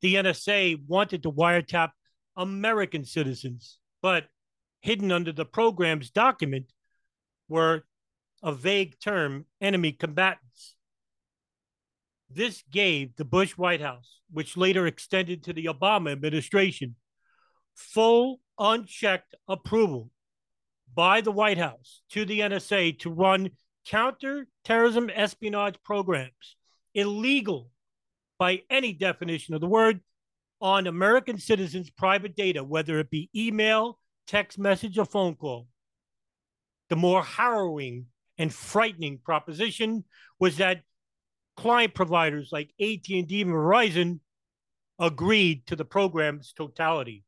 The 0.00 0.16
NSA 0.16 0.80
wanted 0.88 1.22
to 1.22 1.30
wiretap 1.30 1.90
American 2.36 3.04
citizens, 3.04 3.78
but 4.02 4.24
hidden 4.80 5.12
under 5.12 5.30
the 5.30 5.44
program's 5.44 6.10
document 6.10 6.72
were 7.48 7.84
a 8.42 8.52
vague 8.52 8.98
term 9.00 9.46
enemy 9.60 9.92
combatants. 9.92 10.76
This 12.30 12.62
gave 12.70 13.16
the 13.16 13.24
Bush 13.24 13.52
White 13.52 13.80
House, 13.80 14.20
which 14.30 14.56
later 14.56 14.86
extended 14.86 15.44
to 15.44 15.52
the 15.52 15.66
Obama 15.66 16.12
administration, 16.12 16.96
full 17.74 18.40
unchecked 18.58 19.34
approval 19.48 20.10
by 20.94 21.20
the 21.20 21.32
White 21.32 21.58
House 21.58 22.02
to 22.10 22.24
the 22.24 22.40
NSA 22.40 22.98
to 23.00 23.10
run 23.10 23.50
counterterrorism 23.86 25.10
espionage 25.14 25.76
programs, 25.84 26.56
illegal 26.94 27.70
by 28.38 28.62
any 28.70 28.92
definition 28.92 29.54
of 29.54 29.60
the 29.60 29.66
word, 29.66 30.00
on 30.60 30.86
American 30.86 31.38
citizens' 31.38 31.90
private 31.90 32.34
data, 32.34 32.64
whether 32.64 32.98
it 32.98 33.10
be 33.10 33.28
email, 33.36 33.98
text 34.26 34.58
message, 34.58 34.98
or 34.98 35.04
phone 35.04 35.34
call. 35.34 35.66
The 36.94 37.00
more 37.00 37.24
harrowing 37.24 38.06
and 38.38 38.54
frightening 38.54 39.18
proposition 39.18 40.04
was 40.38 40.58
that 40.58 40.82
client 41.56 41.92
providers 41.92 42.50
like 42.52 42.70
AT&T 42.80 43.16
and 43.18 43.28
Verizon 43.28 44.20
agreed 45.00 45.66
to 45.66 45.74
the 45.74 45.84
program's 45.84 46.52
totality. 46.52 47.24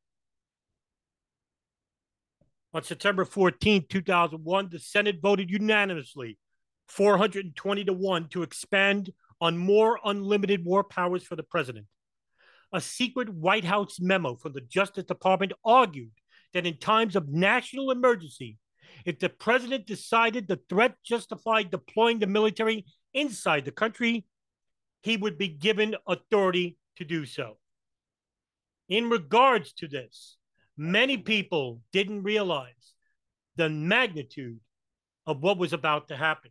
On 2.72 2.84
September 2.84 3.24
14, 3.24 3.86
2001, 3.88 4.68
the 4.70 4.78
Senate 4.78 5.18
voted 5.20 5.50
unanimously 5.50 6.38
420 6.86 7.84
to 7.86 7.92
1 7.92 8.28
to 8.28 8.44
expand 8.44 9.12
on 9.40 9.58
more 9.58 9.98
unlimited 10.04 10.64
war 10.64 10.84
powers 10.84 11.24
for 11.24 11.34
the 11.34 11.42
president. 11.42 11.86
A 12.72 12.80
secret 12.80 13.28
White 13.30 13.64
House 13.64 13.98
memo 13.98 14.36
from 14.36 14.52
the 14.52 14.60
Justice 14.60 15.06
Department 15.06 15.54
argued 15.64 16.12
that 16.54 16.66
in 16.66 16.78
times 16.78 17.16
of 17.16 17.28
national 17.28 17.90
emergency, 17.90 18.58
if 19.04 19.18
the 19.18 19.28
president 19.28 19.86
decided 19.86 20.48
the 20.48 20.60
threat 20.68 20.94
justified 21.04 21.70
deploying 21.70 22.18
the 22.18 22.26
military 22.26 22.86
inside 23.14 23.64
the 23.64 23.72
country, 23.72 24.24
he 25.02 25.16
would 25.16 25.38
be 25.38 25.48
given 25.48 25.96
authority 26.06 26.76
to 26.96 27.04
do 27.04 27.26
so. 27.26 27.58
In 28.88 29.10
regards 29.10 29.72
to 29.74 29.88
this, 29.88 30.36
many 30.76 31.16
people 31.16 31.80
didn't 31.92 32.22
realize 32.22 32.94
the 33.56 33.68
magnitude 33.68 34.60
of 35.26 35.42
what 35.42 35.58
was 35.58 35.72
about 35.72 36.08
to 36.08 36.16
happen. 36.16 36.50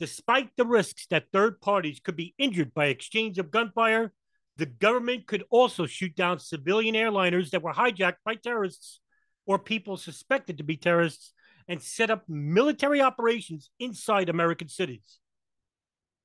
Despite 0.00 0.50
the 0.56 0.66
risks 0.66 1.06
that 1.10 1.30
third 1.32 1.60
parties 1.60 2.00
could 2.00 2.16
be 2.16 2.34
injured 2.38 2.74
by 2.74 2.86
exchange 2.86 3.38
of 3.38 3.50
gunfire, 3.50 4.12
the 4.56 4.66
government 4.66 5.26
could 5.26 5.44
also 5.50 5.86
shoot 5.86 6.14
down 6.14 6.38
civilian 6.38 6.94
airliners 6.94 7.50
that 7.50 7.62
were 7.62 7.72
hijacked 7.72 8.22
by 8.24 8.34
terrorists 8.36 9.00
or 9.46 9.58
people 9.58 9.96
suspected 9.96 10.58
to 10.58 10.64
be 10.64 10.76
terrorists 10.76 11.32
and 11.68 11.82
set 11.82 12.10
up 12.10 12.24
military 12.28 13.00
operations 13.00 13.70
inside 13.78 14.28
American 14.28 14.68
cities. 14.68 15.18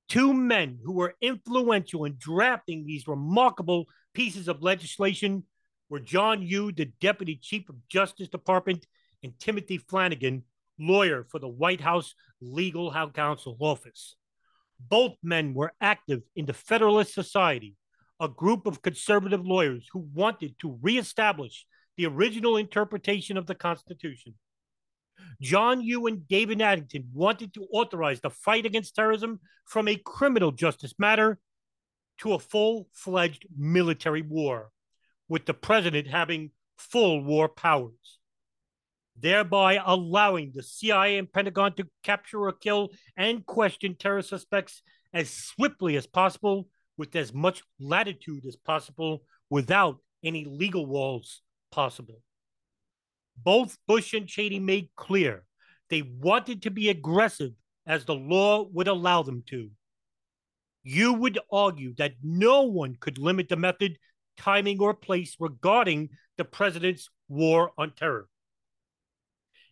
Two 0.07 0.33
men 0.33 0.79
who 0.83 0.93
were 0.93 1.15
influential 1.21 2.05
in 2.05 2.15
drafting 2.17 2.85
these 2.85 3.07
remarkable 3.07 3.85
pieces 4.13 4.47
of 4.47 4.63
legislation 4.63 5.43
were 5.89 5.99
John 5.99 6.41
Yoo, 6.41 6.71
the 6.71 6.85
Deputy 6.99 7.35
Chief 7.35 7.69
of 7.69 7.87
Justice 7.87 8.27
Department, 8.27 8.87
and 9.23 9.37
Timothy 9.39 9.77
Flanagan, 9.77 10.43
lawyer 10.79 11.25
for 11.29 11.39
the 11.39 11.47
White 11.47 11.81
House 11.81 12.15
Legal 12.41 12.91
Counsel 13.13 13.57
Office. 13.59 14.15
Both 14.79 15.15
men 15.21 15.53
were 15.53 15.73
active 15.81 16.21
in 16.35 16.45
the 16.45 16.53
Federalist 16.53 17.13
Society, 17.13 17.75
a 18.19 18.29
group 18.29 18.65
of 18.65 18.81
conservative 18.81 19.45
lawyers 19.45 19.87
who 19.91 20.07
wanted 20.13 20.57
to 20.59 20.79
reestablish 20.81 21.65
the 21.99 22.05
original 22.05 22.55
interpretation 22.55 23.35
of 23.35 23.45
the 23.45 23.53
Constitution. 23.53 24.33
John 25.41 25.81
Yoo 25.81 26.07
and 26.07 26.25
David 26.29 26.61
Addington 26.61 27.09
wanted 27.13 27.53
to 27.55 27.67
authorize 27.73 28.21
the 28.21 28.29
fight 28.29 28.65
against 28.65 28.95
terrorism 28.95 29.41
from 29.65 29.89
a 29.89 29.97
criminal 29.97 30.53
justice 30.53 30.93
matter 30.97 31.39
to 32.19 32.31
a 32.31 32.39
full 32.39 32.87
fledged 32.93 33.45
military 33.57 34.21
war 34.21 34.71
with 35.27 35.45
the 35.45 35.53
president 35.53 36.07
having 36.07 36.51
full 36.77 37.21
war 37.21 37.49
powers, 37.49 38.19
thereby 39.19 39.77
allowing 39.85 40.53
the 40.55 40.63
CIA 40.63 41.17
and 41.17 41.29
Pentagon 41.29 41.75
to 41.75 41.87
capture 42.03 42.45
or 42.45 42.53
kill 42.53 42.91
and 43.17 43.45
question 43.45 43.97
terror 43.99 44.21
suspects 44.21 44.83
as 45.13 45.29
swiftly 45.29 45.97
as 45.97 46.07
possible 46.07 46.69
with 46.95 47.13
as 47.17 47.33
much 47.33 47.61
latitude 47.77 48.45
as 48.45 48.55
possible 48.55 49.23
without 49.49 49.97
any 50.23 50.45
legal 50.45 50.85
walls 50.85 51.41
possible. 51.71 52.21
Both 53.41 53.77
Bush 53.87 54.13
and 54.13 54.27
Cheney 54.27 54.59
made 54.59 54.89
clear 54.95 55.45
they 55.89 56.01
wanted 56.01 56.63
to 56.63 56.71
be 56.71 56.89
aggressive 56.89 57.51
as 57.87 58.05
the 58.05 58.15
law 58.15 58.67
would 58.71 58.87
allow 58.87 59.23
them 59.23 59.43
to. 59.47 59.69
You 60.83 61.13
would 61.13 61.39
argue 61.51 61.93
that 61.95 62.13
no 62.21 62.63
one 62.63 62.95
could 62.99 63.17
limit 63.17 63.49
the 63.49 63.55
method 63.55 63.97
timing, 64.39 64.79
or 64.79 64.93
place 64.93 65.35
regarding 65.39 66.09
the 66.37 66.45
president's 66.45 67.09
war 67.27 67.71
on 67.77 67.91
terror. 67.91 68.27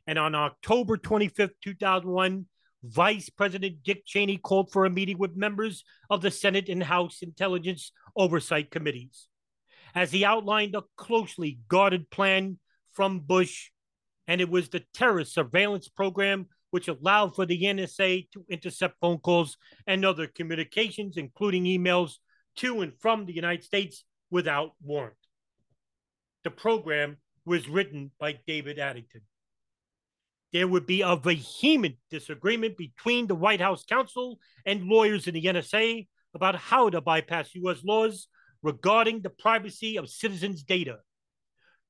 And 0.06 0.20
on 0.20 0.36
October 0.36 0.98
25th, 0.98 1.54
2001, 1.64 2.46
Vice 2.84 3.30
President 3.30 3.78
Dick 3.84 4.06
Cheney 4.06 4.38
called 4.38 4.72
for 4.72 4.86
a 4.86 4.90
meeting 4.90 5.18
with 5.18 5.36
members 5.36 5.84
of 6.10 6.22
the 6.22 6.32
Senate 6.32 6.70
and 6.70 6.84
House 6.84 7.22
Intelligence 7.22 7.92
Oversight 8.16 8.70
Committees 8.70 9.28
as 9.95 10.12
he 10.12 10.26
outlined 10.26 10.76
a 10.76 10.84
closely 10.95 11.60
guarded 11.67 12.10
plan 12.10 12.60
from 12.93 13.19
Bush, 13.19 13.71
and 14.28 14.41
it 14.41 14.50
was 14.50 14.69
the 14.69 14.84
terrorist 14.93 15.34
surveillance 15.34 15.88
program 15.88 16.47
which 16.71 16.88
allowed 16.88 17.36
for 17.36 17.45
the 17.45 17.63
NSA 17.63 18.30
to 18.32 18.45
intercept 18.50 19.00
phone 19.00 19.19
calls 19.19 19.58
and 19.86 20.06
other 20.06 20.28
communications, 20.28 21.17
including 21.17 21.63
emails 21.63 22.15
to 22.58 22.82
and 22.82 22.93
from 23.00 23.26
the 23.26 23.34
United 23.34 23.63
States 23.63 24.04
without 24.30 24.71
warrant. 24.82 25.15
The 26.43 26.52
program 26.52 27.17
was 27.45 27.69
written 27.69 28.12
by 28.19 28.39
David 28.45 28.80
Addington. 28.80 29.21
There 30.54 30.67
would 30.67 30.86
be 30.86 31.02
a 31.02 31.15
vehement 31.15 31.95
disagreement 32.10 32.78
between 32.78 33.28
the 33.28 33.36
White 33.36 33.62
House 33.62 33.86
counsel 33.86 34.39
and 34.65 34.84
lawyers 34.84 35.28
in 35.28 35.34
the 35.34 35.43
NSA 35.43 36.08
about 36.34 36.56
how 36.56 36.89
to 36.89 37.02
bypass 37.02 37.54
U.S. 37.56 37.84
laws 37.84 38.28
regarding 38.63 39.22
the 39.22 39.30
privacy 39.30 39.98
of 39.98 40.10
citizens' 40.10 40.63
data. 40.63 40.98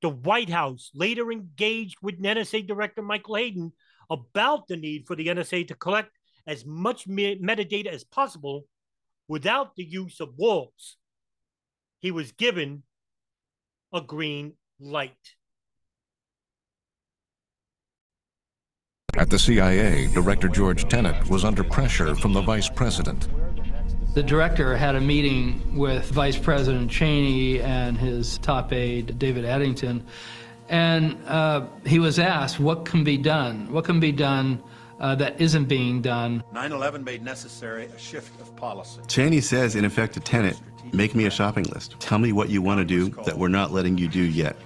The 0.01 0.09
White 0.09 0.49
House 0.49 0.91
later 0.93 1.31
engaged 1.31 1.97
with 2.01 2.21
NSA 2.21 2.67
Director 2.67 3.01
Michael 3.01 3.35
Hayden 3.35 3.73
about 4.09 4.67
the 4.67 4.77
need 4.77 5.07
for 5.07 5.15
the 5.15 5.27
NSA 5.27 5.67
to 5.67 5.75
collect 5.75 6.11
as 6.45 6.65
much 6.65 7.07
metadata 7.07 7.87
as 7.87 8.03
possible 8.03 8.65
without 9.27 9.75
the 9.75 9.83
use 9.83 10.19
of 10.19 10.37
walls 10.37 10.97
he 11.99 12.11
was 12.11 12.31
given 12.31 12.83
a 13.93 14.01
green 14.01 14.53
light. 14.79 15.11
At 19.15 19.31
the 19.31 19.39
CIA, 19.39 20.07
Director 20.13 20.47
George 20.47 20.87
Tenet 20.87 21.27
was 21.27 21.43
under 21.43 21.63
pressure 21.63 22.15
from 22.15 22.33
the 22.33 22.41
vice 22.41 22.69
president. 22.69 23.27
The 24.17 24.23
director 24.23 24.75
had 24.75 24.95
a 24.95 24.99
meeting 24.99 25.61
with 25.75 26.09
Vice 26.09 26.39
President 26.39 26.89
Cheney 26.89 27.61
and 27.61 27.95
his 27.95 28.39
top 28.39 28.73
aide, 28.73 29.19
David 29.19 29.45
Addington, 29.45 30.03
and 30.69 31.15
uh, 31.27 31.67
he 31.85 31.99
was 31.99 32.17
asked, 32.17 32.59
What 32.59 32.83
can 32.83 33.03
be 33.03 33.15
done? 33.15 33.71
What 33.71 33.85
can 33.85 33.99
be 33.99 34.11
done 34.11 34.63
uh, 34.99 35.13
that 35.13 35.39
isn't 35.39 35.65
being 35.65 36.01
done? 36.01 36.43
9 36.51 36.71
11 36.71 37.03
made 37.03 37.23
necessary 37.23 37.85
a 37.85 37.99
shift 37.99 38.41
of 38.41 38.55
policy. 38.55 39.01
Cheney 39.07 39.39
says, 39.39 39.75
in 39.75 39.85
effect, 39.85 40.15
to 40.15 40.19
Tenet, 40.19 40.59
Make 40.91 41.13
me 41.13 41.27
a 41.27 41.29
shopping 41.29 41.65
list. 41.65 41.99
Tell 41.99 42.17
me 42.17 42.31
what 42.31 42.49
you 42.49 42.59
want 42.63 42.79
to 42.79 42.85
do 42.85 43.09
that 43.23 43.37
we're 43.37 43.49
not 43.49 43.71
letting 43.71 43.99
you 43.99 44.07
do 44.07 44.23
yet. 44.23 44.57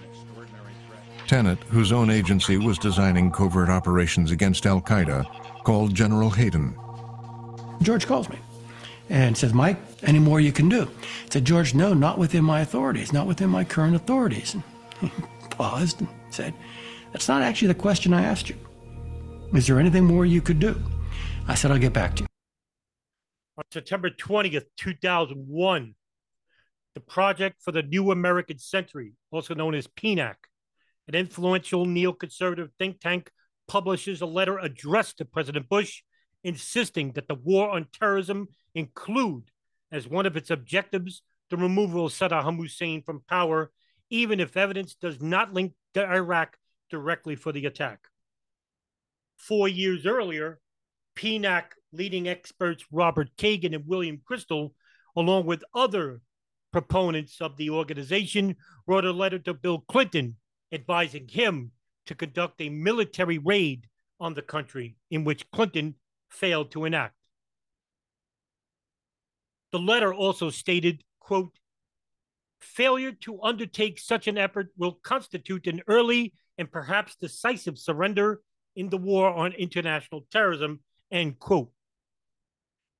Tenet, 1.27 1.61
whose 1.63 1.91
own 1.91 2.09
agency 2.09 2.55
was 2.55 2.77
designing 2.77 3.29
covert 3.29 3.67
operations 3.67 4.31
against 4.31 4.65
Al 4.65 4.79
Qaeda, 4.79 5.25
called 5.65 5.93
General 5.93 6.29
Hayden. 6.29 6.73
George 7.81 8.07
calls 8.07 8.29
me 8.29 8.37
and 9.11 9.37
says, 9.37 9.53
Mike, 9.53 9.77
any 10.03 10.19
more 10.19 10.39
you 10.39 10.53
can 10.53 10.69
do? 10.69 10.83
I 10.83 11.29
said, 11.29 11.45
George, 11.45 11.75
no, 11.75 11.93
not 11.93 12.17
within 12.17 12.45
my 12.45 12.61
authorities, 12.61 13.11
not 13.11 13.27
within 13.27 13.49
my 13.49 13.65
current 13.65 13.93
authorities. 13.93 14.53
And 14.53 14.63
he 15.01 15.11
paused 15.49 15.99
and 15.99 16.09
said, 16.29 16.53
That's 17.11 17.27
not 17.27 17.41
actually 17.41 17.67
the 17.67 17.75
question 17.75 18.13
I 18.13 18.23
asked 18.23 18.49
you. 18.49 18.55
Is 19.53 19.67
there 19.67 19.79
anything 19.79 20.05
more 20.05 20.25
you 20.25 20.41
could 20.41 20.59
do? 20.59 20.81
I 21.45 21.55
said, 21.55 21.71
I'll 21.71 21.77
get 21.77 21.91
back 21.91 22.15
to 22.15 22.23
you. 22.23 22.27
On 23.57 23.65
September 23.69 24.09
20th, 24.09 24.63
2001, 24.77 25.93
the 26.95 27.01
Project 27.01 27.57
for 27.61 27.73
the 27.73 27.83
New 27.83 28.11
American 28.11 28.59
Century, 28.59 29.11
also 29.29 29.53
known 29.53 29.75
as 29.75 29.87
PNAC, 29.87 30.35
an 31.09 31.15
influential 31.15 31.85
neoconservative 31.85 32.69
think 32.79 33.01
tank, 33.01 33.29
publishes 33.67 34.21
a 34.21 34.25
letter 34.25 34.57
addressed 34.57 35.17
to 35.17 35.25
President 35.25 35.67
Bush 35.67 36.01
insisting 36.43 37.11
that 37.13 37.27
the 37.27 37.35
war 37.35 37.69
on 37.69 37.87
terrorism 37.91 38.47
include 38.73 39.51
as 39.91 40.07
one 40.07 40.25
of 40.25 40.37
its 40.37 40.49
objectives 40.49 41.21
the 41.49 41.57
removal 41.57 42.05
of 42.05 42.13
Saddam 42.13 42.57
Hussein 42.57 43.03
from 43.03 43.23
power, 43.27 43.71
even 44.09 44.39
if 44.39 44.55
evidence 44.55 44.95
does 44.95 45.21
not 45.21 45.53
link 45.53 45.73
Iraq 45.95 46.57
directly 46.89 47.35
for 47.35 47.51
the 47.51 47.65
attack. 47.65 48.07
Four 49.35 49.67
years 49.67 50.05
earlier, 50.05 50.59
PNAC 51.17 51.63
leading 51.91 52.27
experts 52.27 52.85
Robert 52.91 53.29
Kagan 53.37 53.75
and 53.75 53.85
William 53.85 54.21
Kristol, 54.29 54.71
along 55.15 55.45
with 55.45 55.63
other 55.73 56.21
proponents 56.71 57.41
of 57.41 57.57
the 57.57 57.69
organization, 57.69 58.55
wrote 58.87 59.03
a 59.03 59.11
letter 59.11 59.39
to 59.39 59.53
Bill 59.53 59.79
Clinton 59.89 60.37
advising 60.71 61.27
him 61.27 61.71
to 62.05 62.15
conduct 62.15 62.61
a 62.61 62.69
military 62.69 63.37
raid 63.37 63.87
on 64.19 64.33
the 64.33 64.41
country, 64.41 64.95
in 65.09 65.25
which 65.25 65.49
Clinton 65.51 65.95
failed 66.31 66.71
to 66.71 66.85
enact. 66.85 67.15
The 69.71 69.79
letter 69.79 70.13
also 70.13 70.49
stated, 70.49 71.03
quote, 71.19 71.57
failure 72.59 73.11
to 73.11 73.41
undertake 73.41 73.99
such 73.99 74.27
an 74.27 74.37
effort 74.37 74.69
will 74.77 74.93
constitute 74.93 75.67
an 75.67 75.81
early 75.87 76.33
and 76.57 76.71
perhaps 76.71 77.15
decisive 77.15 77.77
surrender 77.77 78.41
in 78.75 78.89
the 78.89 78.97
war 78.97 79.29
on 79.29 79.53
international 79.53 80.25
terrorism, 80.31 80.81
end 81.11 81.39
quote. 81.39 81.71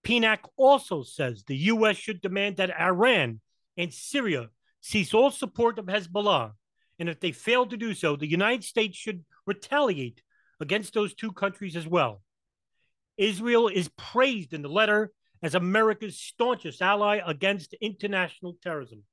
PNAC 0.04 0.40
also 0.58 1.04
says 1.04 1.44
the 1.44 1.56
U.S. 1.58 1.96
should 1.96 2.22
demand 2.22 2.58
that 2.58 2.80
Iran 2.80 3.40
and 3.78 3.94
Syria 3.94 4.50
cease 4.82 5.14
all 5.14 5.30
support 5.30 5.78
of 5.78 5.86
Hezbollah. 5.86 6.54
And 7.00 7.10
if 7.10 7.20
they 7.20 7.32
fail 7.32 7.66
to 7.68 7.78
do 7.78 7.94
so, 7.94 8.16
the 8.16 8.30
United 8.30 8.64
States 8.64 8.98
should 8.98 9.24
retaliate 9.46 10.22
against 10.60 10.94
those 10.94 11.14
two 11.14 11.32
countries 11.32 11.76
as 11.76 11.88
well. 11.88 12.22
Israel 13.18 13.68
is 13.68 13.90
praised 13.98 14.54
in 14.54 14.62
the 14.62 14.70
letter 14.70 15.12
as 15.44 15.56
America's 15.56 16.20
staunchest 16.20 16.82
ally 16.82 17.20
against 17.26 17.74
international 17.82 18.58
terrorism. 18.62 19.04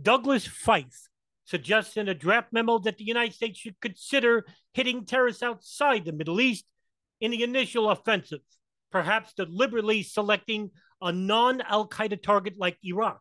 Douglas 0.00 0.46
Feith 0.46 1.08
suggests 1.44 1.96
in 1.96 2.08
a 2.08 2.14
draft 2.14 2.52
memo 2.52 2.78
that 2.78 2.98
the 2.98 3.04
United 3.04 3.34
States 3.34 3.58
should 3.58 3.80
consider 3.80 4.44
hitting 4.72 5.04
terrorists 5.04 5.42
outside 5.42 6.04
the 6.04 6.12
Middle 6.12 6.40
East 6.40 6.64
in 7.20 7.30
the 7.30 7.42
initial 7.42 7.90
offensive, 7.90 8.40
perhaps 8.90 9.34
deliberately 9.34 10.02
selecting 10.02 10.70
a 11.00 11.12
non 11.12 11.60
Al 11.62 11.88
Qaeda 11.88 12.22
target 12.22 12.54
like 12.58 12.78
Iraq. 12.84 13.20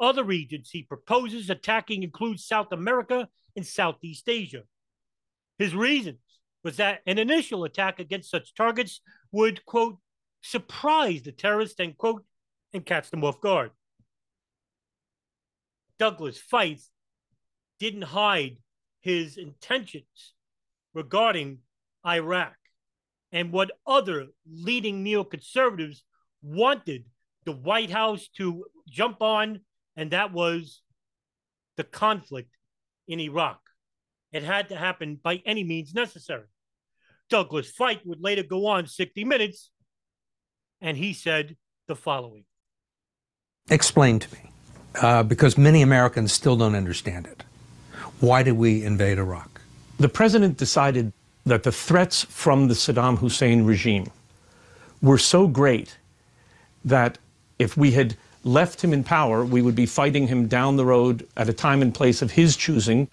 Other 0.00 0.24
regions 0.24 0.70
he 0.70 0.82
proposes 0.82 1.50
attacking 1.50 2.02
include 2.02 2.40
South 2.40 2.72
America 2.72 3.28
and 3.54 3.66
Southeast 3.66 4.28
Asia. 4.28 4.62
His 5.58 5.74
reasons 5.74 6.18
was 6.64 6.78
that 6.78 7.02
an 7.06 7.18
initial 7.18 7.64
attack 7.64 8.00
against 8.00 8.30
such 8.30 8.54
targets 8.54 9.00
would, 9.30 9.64
quote, 9.66 9.98
surprise 10.42 11.22
the 11.22 11.30
terrorists, 11.32 11.78
end 11.78 11.96
quote, 11.98 12.24
and 12.72 12.84
catch 12.84 13.10
them 13.10 13.22
off 13.22 13.40
guard. 13.40 13.70
Douglas 15.98 16.40
Feith 16.52 16.88
didn't 17.78 18.02
hide 18.02 18.58
his 19.00 19.36
intentions 19.36 20.32
regarding 20.94 21.58
Iraq 22.04 22.56
and 23.30 23.52
what 23.52 23.70
other 23.86 24.26
leading 24.50 25.04
neoconservatives 25.04 25.98
wanted 26.42 27.04
the 27.44 27.52
White 27.52 27.90
House 27.90 28.28
to 28.36 28.64
jump 28.88 29.20
on, 29.20 29.60
and 29.96 30.10
that 30.12 30.32
was 30.32 30.80
the 31.76 31.84
conflict 31.84 32.56
in 33.06 33.20
Iraq. 33.20 33.60
It 34.32 34.42
had 34.42 34.70
to 34.70 34.76
happen 34.76 35.20
by 35.22 35.42
any 35.44 35.62
means 35.62 35.94
necessary. 35.94 36.46
Douglas 37.30 37.72
Feith 37.72 38.04
would 38.04 38.20
later 38.20 38.42
go 38.42 38.66
on 38.66 38.86
60 38.86 39.24
Minutes, 39.24 39.70
and 40.80 40.96
he 40.96 41.12
said 41.12 41.56
the 41.88 41.96
following 41.96 42.44
Explain 43.70 44.18
to 44.18 44.34
me, 44.34 44.40
uh, 45.00 45.22
because 45.22 45.56
many 45.56 45.82
Americans 45.82 46.32
still 46.32 46.56
don't 46.56 46.74
understand 46.74 47.26
it. 47.26 47.42
Why 48.20 48.42
did 48.42 48.52
we 48.52 48.84
invade 48.84 49.18
Iraq? 49.18 49.60
The 49.98 50.08
president 50.08 50.56
decided 50.56 51.12
that 51.46 51.62
the 51.62 51.72
threats 51.72 52.24
from 52.24 52.68
the 52.68 52.74
Saddam 52.74 53.18
Hussein 53.18 53.64
regime 53.64 54.10
were 55.00 55.18
so 55.18 55.46
great 55.46 55.98
that 56.84 57.18
if 57.58 57.76
we 57.76 57.92
had 57.92 58.16
left 58.42 58.82
him 58.82 58.92
in 58.92 59.04
power, 59.04 59.44
we 59.44 59.62
would 59.62 59.74
be 59.74 59.86
fighting 59.86 60.26
him 60.26 60.46
down 60.46 60.76
the 60.76 60.84
road 60.84 61.26
at 61.36 61.48
a 61.48 61.52
time 61.52 61.82
and 61.82 61.94
place 61.94 62.22
of 62.22 62.32
his 62.32 62.56
choosing. 62.56 63.08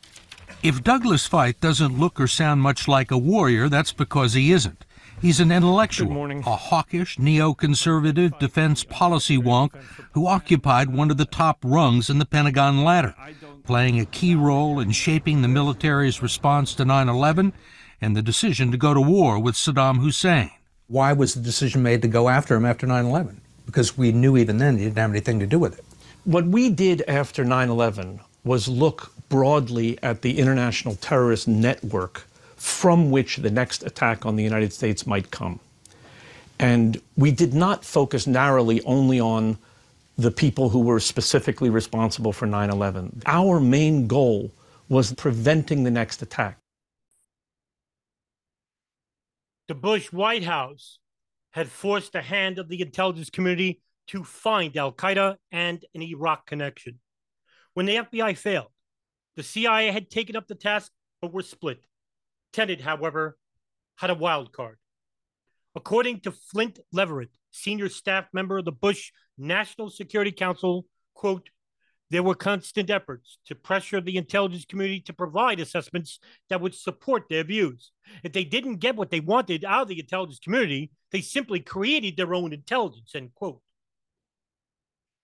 If 0.64 0.84
Douglas 0.84 1.28
Feith 1.28 1.60
doesn't 1.60 1.98
look 1.98 2.20
or 2.20 2.28
sound 2.28 2.62
much 2.62 2.88
like 2.88 3.10
a 3.10 3.18
warrior, 3.18 3.68
that's 3.68 3.92
because 3.92 4.34
he 4.34 4.52
isn't. 4.52 4.86
He's 5.20 5.40
an 5.40 5.52
intellectual, 5.52 6.32
a 6.32 6.56
hawkish, 6.56 7.18
neoconservative 7.18 8.38
defense 8.38 8.84
policy 8.84 9.40
wonk 9.40 9.74
who 10.12 10.28
occupied 10.28 10.94
one 10.94 11.10
of 11.10 11.18
the 11.18 11.26
top 11.26 11.58
rungs 11.64 12.12
in 12.12 12.20
the 12.20 12.28
Pentagon 12.28 12.84
ladder, 12.84 13.16
playing 13.64 14.00
a 14.00 14.06
key 14.06 14.36
role 14.36 14.80
in 14.80 14.92
shaping 14.92 15.42
the 15.42 15.48
military's 15.48 16.22
response 16.22 16.76
to 16.76 16.86
9 16.86 17.10
11 17.10 17.54
and 18.00 18.16
the 18.16 18.22
decision 18.22 18.72
to 18.72 18.78
go 18.78 18.94
to 18.94 19.02
war 19.02 19.40
with 19.40 19.56
Saddam 19.56 19.98
Hussein. 19.98 20.52
Why 20.86 21.12
was 21.12 21.34
the 21.34 21.42
decision 21.42 21.82
made 21.82 22.04
to 22.04 22.08
go 22.08 22.30
after 22.30 22.56
him 22.56 22.66
after 22.66 22.86
9 22.86 23.06
11? 23.06 23.42
Because 23.66 23.98
we 23.98 24.12
knew 24.12 24.38
even 24.38 24.60
then 24.60 24.78
he 24.78 24.84
didn't 24.84 24.98
have 24.98 25.10
anything 25.10 25.40
to 25.40 25.48
do 25.48 25.58
with 25.58 25.80
it. 25.80 25.86
What 26.24 26.46
we 26.46 26.70
did 26.70 27.02
after 27.08 27.44
9 27.44 27.70
11 27.70 28.20
was 28.44 28.68
look 28.68 29.12
broadly 29.32 29.98
at 30.04 30.22
the 30.22 30.38
international 30.38 30.96
terrorist 30.96 31.48
network 31.48 32.28
from 32.58 33.10
which 33.10 33.38
the 33.38 33.50
next 33.50 33.82
attack 33.82 34.26
on 34.26 34.36
the 34.36 34.44
United 34.44 34.74
States 34.74 35.08
might 35.08 35.32
come. 35.32 35.60
And 36.60 37.02
we 37.16 37.32
did 37.32 37.54
not 37.54 37.86
focus 37.86 38.28
narrowly 38.28 38.84
only 38.84 39.20
on 39.22 39.58
the 40.18 40.32
people 40.32 40.70
who 40.70 40.82
were 40.82 41.00
specifically 41.00 41.70
responsible 41.70 42.34
for 42.34 42.46
9 42.46 42.70
11. 42.70 43.22
Our 43.26 43.62
main 43.62 44.06
goal 44.06 44.52
was 44.90 45.14
preventing 45.14 45.86
the 45.86 45.92
next 45.92 46.22
attack. 46.22 46.58
The 49.70 49.76
Bush 49.76 50.12
White 50.12 50.44
House 50.44 51.00
had 51.52 51.70
forced 51.70 52.12
the 52.12 52.22
hand 52.22 52.60
of 52.60 52.68
the 52.68 52.82
intelligence 52.82 53.30
community 53.30 53.80
to 54.08 54.26
find 54.26 54.76
Al 54.76 54.92
Qaeda 54.92 55.38
and 55.54 55.84
an 55.96 56.02
Iraq 56.02 56.46
connection. 56.46 57.00
When 57.74 57.86
the 57.86 57.96
FBI 57.96 58.38
failed, 58.38 58.68
the 59.36 59.44
CIA 59.44 59.92
had 59.92 60.10
taken 60.10 60.36
up 60.36 60.48
the 60.48 60.56
task 60.56 60.92
but 61.22 61.34
were 61.34 61.42
split. 61.42 61.86
Tenet, 62.54 62.82
however, 62.82 63.38
had 63.96 64.10
a 64.10 64.16
wild 64.16 64.52
card. 64.52 64.78
According 65.76 66.22
to 66.22 66.32
Flynt 66.32 66.80
Leverett, 66.92 67.30
senior 67.52 67.88
staff 67.90 68.26
member 68.34 68.58
of 68.58 68.66
the 68.66 68.72
Bush 68.72 69.12
National 69.38 69.90
Security 69.90 70.32
Council, 70.32 70.86
quote, 71.14 71.50
there 72.10 72.24
were 72.24 72.36
constant 72.36 72.90
efforts 72.90 73.38
to 73.46 73.56
pressure 73.56 74.02
the 74.02 74.18
intelligence 74.18 74.66
community 74.66 75.00
to 75.00 75.14
provide 75.14 75.62
assessments 75.62 76.20
that 76.50 76.60
would 76.60 76.76
support 76.76 77.30
their 77.30 77.46
views. 77.46 77.92
If 78.22 78.34
they 78.34 78.44
didn't 78.44 78.78
get 78.78 78.98
what 78.98 79.12
they 79.12 79.22
wanted 79.22 79.64
out 79.64 79.84
of 79.84 79.88
the 79.88 80.00
intelligence 80.02 80.40
community, 80.40 80.92
they 81.12 81.22
simply 81.22 81.62
created 81.62 82.18
their 82.18 82.34
own 82.34 82.52
intelligence, 82.52 83.16
end 83.16 83.34
quote. 83.34 83.62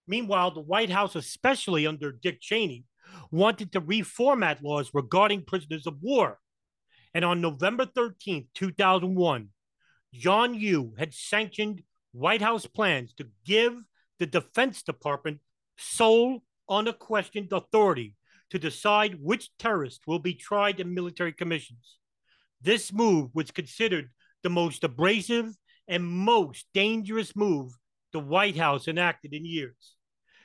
Meanwhile, 0.08 0.52
the 0.52 0.62
White 0.62 0.90
House, 0.90 1.18
especially 1.18 1.86
under 1.86 2.14
Dick 2.14 2.40
Cheney, 2.40 2.86
wanted 3.32 3.72
to 3.72 3.82
reformat 3.82 4.62
laws 4.62 4.92
regarding 4.94 5.44
prisoners 5.44 5.88
of 5.88 6.02
war. 6.02 6.40
And 7.14 7.26
on 7.26 7.42
November 7.42 7.86
13th, 7.86 8.48
2001, 8.54 9.50
John 10.14 10.54
Yoo 10.54 10.94
had 10.98 11.14
sanctioned 11.14 11.84
White 12.12 12.42
House 12.42 12.66
plans 12.66 13.14
to 13.16 13.28
give 13.46 13.74
the 14.20 14.26
Defense 14.26 14.82
Department 14.84 15.40
sole 15.78 16.44
unquestioned 16.70 17.52
authority 17.52 18.16
to 18.50 18.60
decide 18.60 19.18
which 19.22 19.56
terrorists 19.58 20.08
will 20.08 20.20
be 20.20 20.34
tried 20.34 20.80
in 20.80 20.94
military 20.94 21.34
commissions. 21.34 21.98
This 22.62 22.92
move 22.92 23.30
was 23.34 23.52
considered 23.52 24.10
the 24.44 24.50
most 24.50 24.84
abrasive 24.84 25.54
and 25.88 26.04
most 26.04 26.66
dangerous 26.74 27.36
move 27.36 27.74
the 28.14 28.20
White 28.20 28.58
House 28.58 28.88
enacted 28.88 29.34
in 29.34 29.46
years. 29.46 29.97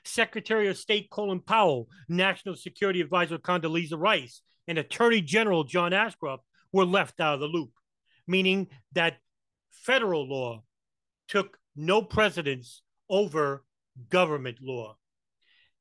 Secretary 0.05 0.69
of 0.69 0.77
State 0.77 1.11
Colin 1.11 1.41
Powell, 1.41 1.89
National 2.09 2.57
Security 2.57 3.01
Advisor 3.01 3.39
Condoleezza 3.39 3.99
Rice, 3.99 4.43
and 4.69 4.79
Attorney 4.79 5.21
General 5.21 5.65
John 5.65 5.93
Ashcroft 5.93 6.45
were 6.73 6.85
left 6.85 7.21
out 7.21 7.35
of 7.35 7.41
the 7.41 7.47
loop, 7.47 7.71
meaning 8.27 8.69
that 8.93 9.19
federal 9.71 10.29
law 10.29 10.63
took 11.29 11.59
no 11.77 12.03
precedence 12.03 12.83
over 13.09 13.65
government 14.09 14.59
law. 14.61 14.97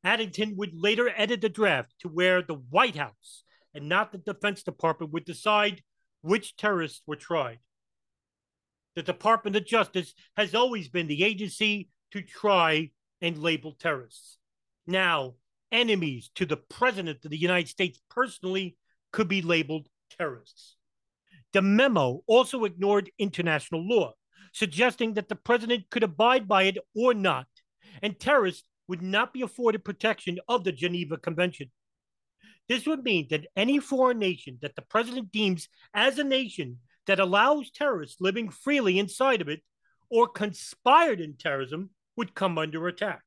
Addington 0.04 0.56
would 0.58 0.72
later 0.74 1.12
edit 1.16 1.42
the 1.42 1.50
draft 1.50 1.94
to 2.00 2.08
where 2.08 2.42
the 2.42 2.56
White 2.56 2.96
House 2.96 3.44
and 3.74 3.88
not 3.88 4.12
the 4.12 4.18
Defense 4.18 4.64
Department 4.64 5.14
would 5.14 5.26
decide 5.26 5.82
which 6.22 6.56
terrorists 6.58 7.02
were 7.06 7.16
tried. 7.16 7.60
The 8.96 9.04
Department 9.04 9.56
of 9.56 9.66
Justice 9.66 10.14
has 10.36 10.54
always 10.54 10.90
been 10.90 11.08
the 11.08 11.24
agency 11.24 11.90
to 12.12 12.22
try 12.22 12.92
and 13.22 13.38
labeled 13.38 13.80
terrorists. 13.80 14.38
Now, 14.88 15.36
enemies 15.72 16.32
to 16.36 16.46
the 16.46 16.58
President 16.58 17.24
of 17.24 17.32
the 17.32 17.38
United 17.38 17.70
States 17.70 18.00
personally 18.10 18.78
could 19.12 19.28
be 19.28 19.42
labeled 19.42 19.88
terrorists. 20.18 20.78
The 21.54 21.62
memo 21.62 22.24
also 22.28 22.64
ignored 22.64 23.12
international 23.20 23.88
law, 23.88 24.14
suggesting 24.54 25.14
that 25.16 25.30
the 25.30 25.36
president 25.36 25.90
could 25.90 26.04
abide 26.04 26.48
by 26.48 26.64
it 26.64 26.78
or 26.96 27.14
not, 27.14 27.48
and 28.02 28.20
terrorists 28.20 28.64
would 28.88 29.02
not 29.02 29.34
be 29.34 29.42
afforded 29.42 29.84
protection 29.84 30.40
of 30.48 30.64
the 30.64 30.72
Geneva 30.72 31.18
Convention. 31.18 31.72
This 32.68 32.86
would 32.86 33.04
mean 33.04 33.28
that 33.30 33.48
any 33.56 33.80
foreign 33.80 34.20
nation 34.20 34.58
that 34.62 34.76
the 34.76 34.82
president 34.82 35.32
deems 35.32 35.68
as 35.94 36.18
a 36.20 36.24
nation 36.24 36.80
that 37.08 37.20
allows 37.20 37.72
terrorists 37.72 38.22
living 38.22 38.50
freely 38.50 38.98
inside 39.00 39.42
of 39.42 39.50
it 39.50 39.62
or 40.10 40.28
conspired 40.28 41.20
in 41.20 41.36
terrorism 41.36 41.90
would 42.16 42.36
come 42.36 42.58
under 42.58 42.88
attack. 42.88 43.22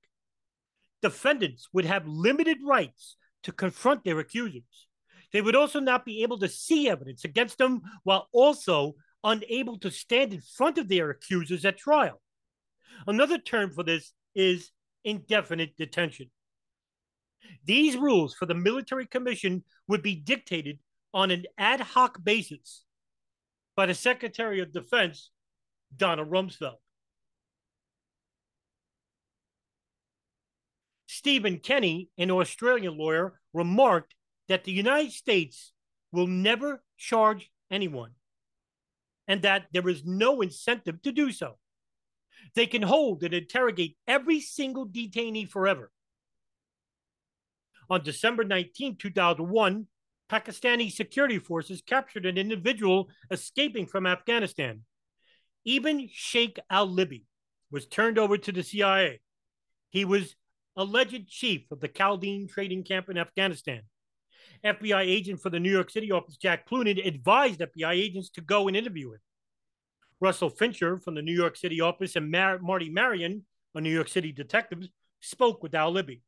Defendants 1.03 1.69
would 1.73 1.85
have 1.85 2.07
limited 2.07 2.59
rights 2.65 3.17
to 3.43 3.53
confront 3.53 4.05
their 4.05 4.19
accusers. 4.19 4.89
They 5.33 5.41
would 5.41 5.57
also 5.57 5.81
not 5.81 6.05
be 6.05 6.23
able 6.23 6.39
to 6.39 6.49
see 6.49 6.89
evidence 6.89 7.25
against 7.25 7.59
them 7.59 7.83
while 8.05 8.29
also 8.33 8.95
unable 9.23 9.79
to 9.81 9.91
stand 9.91 10.33
in 10.33 10.41
front 10.41 10.79
of 10.79 10.89
their 10.89 11.11
accusers 11.11 11.65
at 11.65 11.79
trial. 11.79 12.21
Another 13.07 13.39
term 13.39 13.73
for 13.73 13.83
this 13.83 14.13
is 14.35 14.71
indefinite 15.05 15.77
detention. 15.77 16.31
These 17.65 17.97
rules 17.97 18.35
for 18.35 18.47
the 18.47 18.55
military 18.55 19.07
commission 19.07 19.65
would 19.89 20.03
be 20.03 20.15
dictated 20.15 20.79
on 21.13 21.31
an 21.31 21.45
ad 21.59 21.81
hoc 21.81 22.23
basis 22.23 22.85
by 23.77 23.87
the 23.87 23.95
Secretary 23.95 24.61
of 24.61 24.73
Defense, 24.73 25.31
Donald 25.97 26.31
Rumsfeld. 26.31 26.77
Stephen 31.25 31.59
Kenny, 31.59 32.11
an 32.19 32.31
Australian 32.31 32.99
lawyer, 32.99 33.41
remarked 33.55 34.15
that 34.49 34.65
the 34.65 34.73
United 34.73 35.11
States 35.11 35.73
will 36.13 36.27
never 36.27 36.85
charge 36.99 37.51
anyone 37.71 38.11
and 39.27 39.41
that 39.41 39.65
there 39.73 39.89
is 39.89 40.05
no 40.05 40.43
incentive 40.43 41.01
to 41.01 41.13
do 41.13 41.33
so. 41.33 41.57
They 42.55 42.67
can 42.67 42.83
hold 42.83 43.23
and 43.23 43.33
interrogate 43.33 43.97
every 44.07 44.39
single 44.43 44.87
detainee 44.87 45.49
forever. 45.49 45.91
On 47.89 48.03
December 48.03 48.45
19, 48.45 48.97
2001, 48.97 49.87
Pakistani 50.31 50.93
security 50.93 51.39
forces 51.39 51.81
captured 51.81 52.27
an 52.27 52.37
individual 52.37 53.09
escaping 53.31 53.87
from 53.87 54.07
Afghanistan. 54.07 54.83
Ibn 55.65 56.07
Sheikh 56.13 56.59
al 56.69 56.87
Libi 56.87 57.25
was 57.71 57.87
turned 57.87 58.19
over 58.19 58.37
to 58.37 58.53
the 58.53 58.63
CIA. 58.63 59.23
He 59.89 60.05
was 60.05 60.37
alleged 60.77 61.29
chief 61.29 61.71
of 61.71 61.81
the 61.81 61.89
Khalden 61.89 62.49
trading 62.49 62.83
camp 62.85 63.09
in 63.09 63.19
Afghanistan. 63.19 63.83
FBI 64.65 65.01
agent 65.01 65.41
for 65.41 65.51
the 65.51 65.61
New 65.61 65.71
York 65.71 65.91
City 65.91 66.11
office, 66.11 66.37
Jack 66.37 66.69
Cloonan, 66.69 67.07
advised 67.07 67.61
FBI 67.61 67.93
agents 67.93 68.31
to 68.31 68.41
go 68.41 68.69
and 68.69 68.77
interview 68.77 69.13
him. 69.13 69.21
Russell 70.21 70.49
Fincher 70.49 70.99
from 70.99 71.15
the 71.15 71.23
New 71.23 71.35
York 71.35 71.57
City 71.57 71.81
office 71.81 72.17
and 72.17 72.31
Mar- 72.31 72.59
Marty 72.59 72.89
Marion, 72.89 73.45
a 73.75 73.81
New 73.81 73.91
York 73.91 74.09
City 74.09 74.33
detective, 74.33 74.89
spoke 75.21 75.63
with 75.63 75.75
Al 75.75 75.93
Libi. 75.93 76.21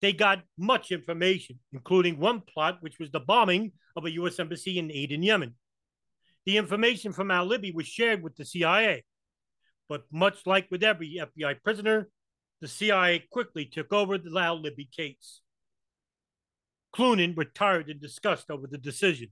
They 0.00 0.12
got 0.12 0.42
much 0.58 0.90
information, 0.90 1.58
including 1.72 2.18
one 2.18 2.40
plot, 2.40 2.78
which 2.80 2.98
was 2.98 3.10
the 3.10 3.20
bombing 3.20 3.72
of 3.96 4.04
a 4.04 4.10
U.S. 4.12 4.38
embassy 4.40 4.78
in 4.78 4.90
Aden, 4.90 5.22
Yemen. 5.22 5.54
The 6.44 6.56
information 6.56 7.12
from 7.12 7.30
Al 7.30 7.48
Libi 7.48 7.72
was 7.72 7.86
shared 7.86 8.22
with 8.22 8.36
the 8.36 8.44
CIA. 8.44 9.04
But 9.88 10.04
much 10.10 10.46
like 10.46 10.68
with 10.70 10.82
every 10.82 11.20
FBI 11.20 11.62
prisoner, 11.62 12.08
the 12.62 12.68
CIA 12.68 13.18
quickly 13.18 13.64
took 13.66 13.92
over 13.92 14.16
the 14.16 14.38
Al 14.38 14.62
Libi 14.62 14.88
case. 14.88 15.40
Cloonan 16.94 17.36
retired 17.36 17.90
in 17.90 17.98
disgust 17.98 18.52
over 18.52 18.68
the 18.68 18.78
decision. 18.78 19.30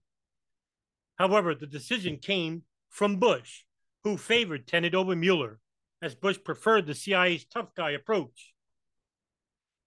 However, 1.17 1.55
the 1.55 1.69
decision 1.69 2.17
came 2.17 2.65
from 2.89 3.21
Bush, 3.21 3.63
who 4.03 4.17
favored 4.17 4.67
Tenet 4.67 4.97
over 4.97 5.15
Mueller, 5.15 5.61
as 6.03 6.17
Bush 6.17 6.39
preferred 6.43 6.87
the 6.87 6.95
CIA's 6.95 7.45
tough 7.45 7.73
guy 7.77 7.93
approach. 7.93 8.53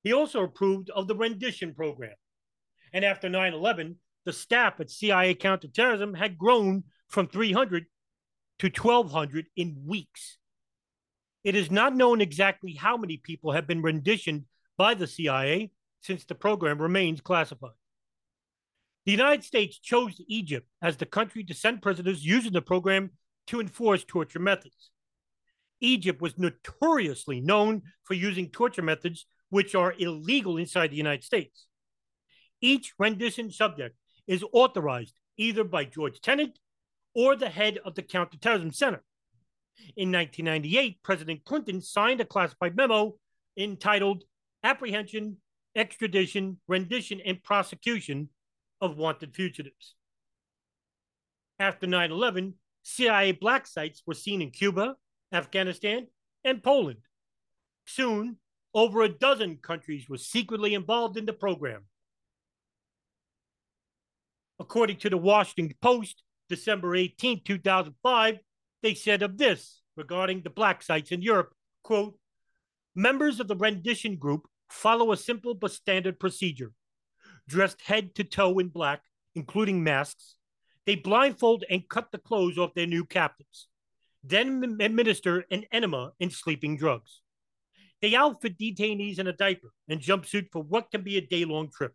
He 0.04 0.14
also 0.14 0.44
approved 0.44 0.90
of 0.92 1.10
the 1.10 1.16
rendition 1.16 1.74
program. 1.74 2.16
And 2.94 3.04
after 3.04 3.28
9 3.28 3.54
11, 3.54 3.98
the 4.24 4.32
staff 4.32 4.80
at 4.80 4.90
CIA 4.90 5.34
counterterrorism 5.36 6.14
had 6.14 6.38
grown 6.38 6.84
from 7.10 7.28
300 7.28 7.88
to 8.60 8.68
1,200 8.68 9.48
in 9.58 9.84
weeks. 9.86 10.38
It 11.44 11.56
is 11.56 11.70
not 11.70 11.96
known 11.96 12.22
exactly 12.22 12.74
how 12.74 12.96
many 12.96 13.18
people 13.18 13.52
have 13.52 13.68
been 13.68 13.82
renditioned 13.82 14.46
by 14.78 14.94
the 14.94 15.08
CIA 15.08 15.72
since 16.02 16.24
the 16.24 16.36
program 16.36 16.82
remains 16.82 17.22
classified. 17.22 17.72
The 19.06 19.12
United 19.12 19.44
States 19.44 19.78
chose 19.80 20.22
Egypt 20.28 20.68
as 20.82 20.96
the 20.96 21.06
country 21.06 21.44
to 21.44 21.54
send 21.54 21.82
prisoners 21.82 22.26
using 22.26 22.54
the 22.54 22.62
program 22.62 23.12
to 23.48 23.60
enforce 23.60 24.06
torture 24.06 24.40
methods. 24.40 24.92
Egypt 25.82 26.22
was 26.22 26.38
notoriously 26.38 27.42
known 27.42 27.82
for 28.04 28.14
using 28.14 28.50
torture 28.50 28.82
methods 28.82 29.26
which 29.50 29.76
are 29.76 29.94
illegal 30.00 30.58
inside 30.58 30.92
the 30.92 30.98
United 30.98 31.26
States. 31.26 31.66
Each 32.62 32.94
rendition 32.98 33.52
subject 33.52 33.98
is 34.26 34.46
authorized 34.54 35.20
either 35.36 35.66
by 35.66 35.84
George 35.84 36.22
Tenet 36.22 36.58
or 37.14 37.36
the 37.36 37.50
head 37.50 37.80
of 37.84 37.96
the 37.96 38.02
Counterterrorism 38.02 38.72
Center. 38.72 39.04
In 39.96 40.12
1998, 40.12 41.04
President 41.04 41.44
Clinton 41.46 41.82
signed 41.82 42.22
a 42.22 42.26
classified 42.26 42.76
memo 42.76 43.16
entitled 43.58 44.24
Apprehension, 44.64 45.38
Extradition, 45.76 46.58
Rendition, 46.68 47.22
and 47.26 47.44
Prosecution 47.44 48.30
of 48.82 48.98
Wanted 48.98 49.36
Fugitives. 49.36 49.96
After 51.60 51.88
9 51.88 52.12
11, 52.12 52.56
CIA 52.84 53.32
black 53.32 53.68
sites 53.68 54.04
were 54.06 54.14
seen 54.14 54.42
in 54.42 54.52
Cuba, 54.52 54.96
Afghanistan, 55.32 56.08
and 56.44 56.64
Poland. 56.64 57.00
Soon, 57.86 58.38
over 58.74 59.02
a 59.02 59.10
dozen 59.10 59.58
countries 59.58 60.10
were 60.10 60.18
secretly 60.18 60.74
involved 60.74 61.18
in 61.18 61.26
the 61.26 61.34
program. 61.34 61.84
According 64.60 64.98
to 64.98 65.10
the 65.10 65.18
Washington 65.18 65.76
Post, 65.82 66.24
December 66.50 66.96
18, 66.96 67.44
2005, 67.44 68.40
they 68.84 68.94
said 68.94 69.24
of 69.24 69.38
this 69.38 69.82
regarding 69.96 70.42
the 70.42 70.50
black 70.50 70.84
sites 70.84 71.12
in 71.12 71.22
Europe, 71.22 71.54
quote, 71.84 72.20
members 72.94 73.40
of 73.40 73.48
the 73.48 73.56
rendition 73.56 74.18
group 74.18 74.48
follow 74.70 75.12
a 75.12 75.18
simple 75.18 75.56
but 75.56 75.72
standard 75.72 76.20
procedure. 76.20 76.74
Dressed 77.48 77.82
head 77.82 78.14
to 78.16 78.24
toe 78.24 78.60
in 78.60 78.68
black, 78.68 79.02
including 79.34 79.84
masks, 79.84 80.36
they 80.86 80.96
blindfold 80.96 81.64
and 81.70 81.88
cut 81.90 82.12
the 82.12 82.18
clothes 82.18 82.58
off 82.58 82.74
their 82.74 82.88
new 82.88 83.06
captives, 83.06 83.68
then 84.24 84.78
administer 84.80 85.46
an 85.50 85.66
enema 85.72 86.12
and 86.20 86.32
sleeping 86.32 86.78
drugs. 86.78 87.22
They 88.02 88.16
outfit 88.16 88.58
detainees 88.58 89.18
in 89.18 89.28
a 89.28 89.34
diaper 89.34 89.72
and 89.88 90.02
jumpsuit 90.02 90.48
for 90.52 90.62
what 90.62 90.92
can 90.92 91.04
be 91.04 91.18
a 91.18 91.22
day 91.22 91.46
long 91.46 91.70
trip. 91.72 91.94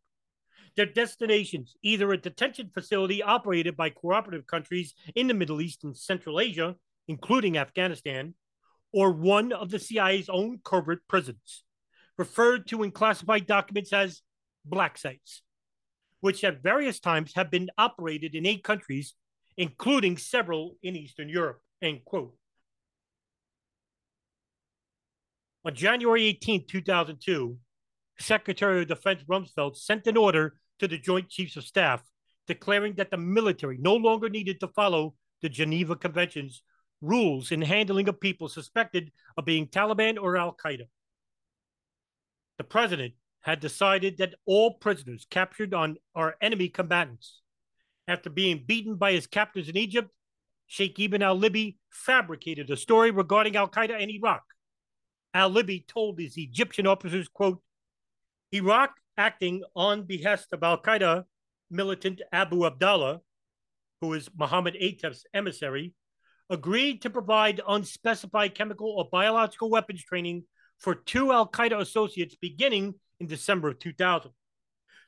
Their 0.76 0.86
destinations, 0.86 1.74
either 1.82 2.12
a 2.12 2.16
detention 2.16 2.70
facility 2.72 3.22
operated 3.22 3.76
by 3.76 3.90
cooperative 3.90 4.46
countries 4.46 4.94
in 5.14 5.26
the 5.26 5.34
Middle 5.34 5.60
East 5.60 5.84
and 5.84 5.96
Central 5.96 6.40
Asia, 6.40 6.76
including 7.08 7.58
Afghanistan, 7.58 8.34
or 8.92 9.10
one 9.10 9.52
of 9.52 9.70
the 9.70 9.78
CIA's 9.78 10.28
own 10.28 10.60
covert 10.64 11.00
prisons, 11.08 11.64
referred 12.16 12.66
to 12.68 12.82
in 12.82 12.90
classified 12.90 13.46
documents 13.46 13.92
as 13.92 14.22
black 14.64 14.98
sites, 14.98 15.42
which 16.20 16.44
at 16.44 16.62
various 16.62 17.00
times 17.00 17.32
have 17.34 17.50
been 17.50 17.70
operated 17.78 18.34
in 18.34 18.46
eight 18.46 18.64
countries, 18.64 19.14
including 19.56 20.16
several 20.16 20.76
in 20.82 20.96
Eastern 20.96 21.28
Europe. 21.28 21.60
End 21.82 22.04
quote. 22.04 22.34
On 25.64 25.74
January 25.74 26.24
18, 26.24 26.66
2002, 26.66 27.58
Secretary 28.20 28.82
of 28.82 28.88
Defense 28.88 29.22
Rumsfeld 29.28 29.76
sent 29.76 30.06
an 30.06 30.16
order 30.16 30.58
to 30.78 30.88
the 30.88 30.98
Joint 30.98 31.28
Chiefs 31.28 31.56
of 31.56 31.64
Staff 31.64 32.02
declaring 32.46 32.94
that 32.94 33.10
the 33.10 33.16
military 33.16 33.78
no 33.78 33.94
longer 33.94 34.28
needed 34.28 34.58
to 34.60 34.68
follow 34.68 35.14
the 35.42 35.48
Geneva 35.48 35.94
Convention's 35.94 36.62
rules 37.00 37.52
in 37.52 37.62
handling 37.62 38.08
of 38.08 38.20
people 38.20 38.48
suspected 38.48 39.12
of 39.36 39.44
being 39.44 39.66
Taliban 39.66 40.20
or 40.20 40.36
Al 40.36 40.56
Qaeda. 40.56 40.88
The 42.56 42.64
president 42.64 43.14
had 43.42 43.60
decided 43.60 44.18
that 44.18 44.34
all 44.46 44.74
prisoners 44.74 45.26
captured 45.30 45.74
on 45.74 45.96
our 46.14 46.36
enemy 46.40 46.68
combatants, 46.68 47.40
after 48.08 48.30
being 48.30 48.64
beaten 48.66 48.96
by 48.96 49.12
his 49.12 49.26
captors 49.26 49.68
in 49.68 49.76
Egypt, 49.76 50.10
Sheikh 50.66 50.98
Ibn 50.98 51.22
al 51.22 51.38
Libi 51.38 51.76
fabricated 51.90 52.70
a 52.70 52.76
story 52.76 53.10
regarding 53.10 53.56
Al 53.56 53.68
Qaeda 53.68 54.00
in 54.00 54.10
Iraq 54.10 54.42
Al 55.34 55.50
Libi 55.50 55.86
told 55.86 56.18
his 56.18 56.36
Egyptian 56.36 56.86
officers, 56.86 57.28
quote, 57.28 57.62
Iraq, 58.52 58.94
acting 59.16 59.62
on 59.76 60.04
behest 60.04 60.52
of 60.52 60.62
Al 60.62 60.80
Qaeda 60.80 61.24
militant 61.70 62.22
Abu 62.32 62.64
Abdallah, 62.64 63.20
who 64.00 64.14
is 64.14 64.30
Mohammed 64.36 64.76
Atef's 64.80 65.24
emissary, 65.34 65.92
agreed 66.48 67.02
to 67.02 67.10
provide 67.10 67.60
unspecified 67.66 68.54
chemical 68.54 68.88
or 68.88 69.08
biological 69.10 69.70
weapons 69.70 70.02
training 70.02 70.44
for 70.78 70.94
two 70.94 71.32
Al 71.32 71.48
Qaeda 71.48 71.78
associates 71.80 72.36
beginning 72.40 72.94
in 73.20 73.26
December 73.26 73.68
of 73.68 73.78
2000. 73.78 74.30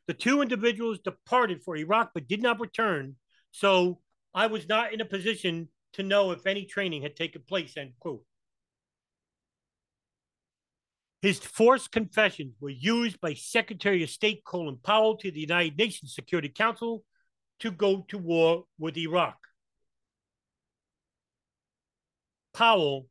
The 0.06 0.14
two 0.14 0.42
individuals 0.42 0.98
departed 0.98 1.62
for 1.62 1.76
Iraq 1.76 2.10
but 2.12 2.28
did 2.28 2.42
not 2.42 2.60
return, 2.60 3.16
so 3.52 4.00
I 4.34 4.48
was 4.48 4.68
not 4.68 4.92
in 4.92 5.00
a 5.00 5.04
position 5.04 5.68
to 5.94 6.02
know 6.02 6.32
if 6.32 6.46
any 6.46 6.66
training 6.66 7.02
had 7.02 7.16
taken 7.16 7.42
place, 7.46 7.76
end 7.76 7.92
quote. 8.00 8.22
His 11.22 11.38
forced 11.38 11.92
confessions 11.92 12.54
were 12.60 12.70
used 12.70 13.20
by 13.20 13.34
Secretary 13.34 14.02
of 14.02 14.10
State 14.10 14.42
Colin 14.44 14.78
Powell 14.82 15.16
to 15.18 15.30
the 15.30 15.40
United 15.40 15.76
Nations 15.76 16.14
Security 16.14 16.48
Council 16.48 17.04
to 17.60 17.70
go 17.70 18.06
to 18.08 18.16
war 18.16 18.64
with 18.78 18.96
Iraq. 18.96 19.36
Powell 22.54 23.06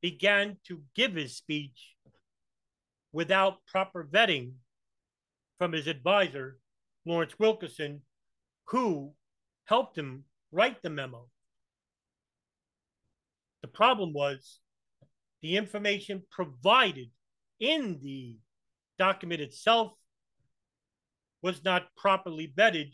began 0.00 0.56
to 0.66 0.82
give 0.94 1.14
his 1.14 1.36
speech 1.36 1.94
without 3.12 3.58
proper 3.66 4.08
vetting 4.10 4.52
from 5.58 5.72
his 5.72 5.86
advisor, 5.86 6.58
Lawrence 7.04 7.38
Wilkerson, 7.38 8.00
who 8.68 9.12
helped 9.64 9.98
him 9.98 10.24
write 10.50 10.82
the 10.82 10.88
memo. 10.88 11.28
The 13.60 13.68
problem 13.68 14.14
was 14.14 14.59
the 15.42 15.56
information 15.56 16.22
provided 16.30 17.08
in 17.58 17.98
the 18.02 18.38
document 18.98 19.40
itself 19.40 19.92
was 21.42 21.64
not 21.64 21.94
properly 21.96 22.52
vetted 22.54 22.92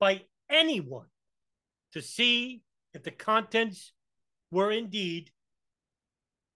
by 0.00 0.22
anyone 0.50 1.06
to 1.92 2.02
see 2.02 2.62
if 2.92 3.02
the 3.02 3.10
contents 3.10 3.92
were 4.50 4.72
indeed 4.72 5.30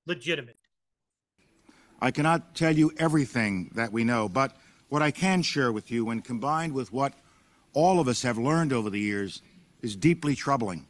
legitimate. 0.07 0.57
I 2.01 2.11
cannot 2.11 2.55
tell 2.55 2.77
you 2.77 2.93
everything 2.99 3.71
that 3.75 3.93
we 3.93 4.05
know, 4.05 4.29
but 4.29 4.57
what 4.89 5.03
I 5.03 5.11
can 5.11 5.43
share 5.43 5.73
with 5.73 5.91
you, 5.91 6.05
when 6.05 6.23
combined 6.23 6.73
with 6.73 6.93
what 6.93 7.13
all 7.73 8.01
of 8.01 8.09
us 8.09 8.23
have 8.23 8.39
learned 8.39 8.73
over 8.73 8.91
the 8.91 9.01
years, 9.01 9.43
is 9.83 9.95
deeply 9.95 10.35
troubling. 10.35 10.87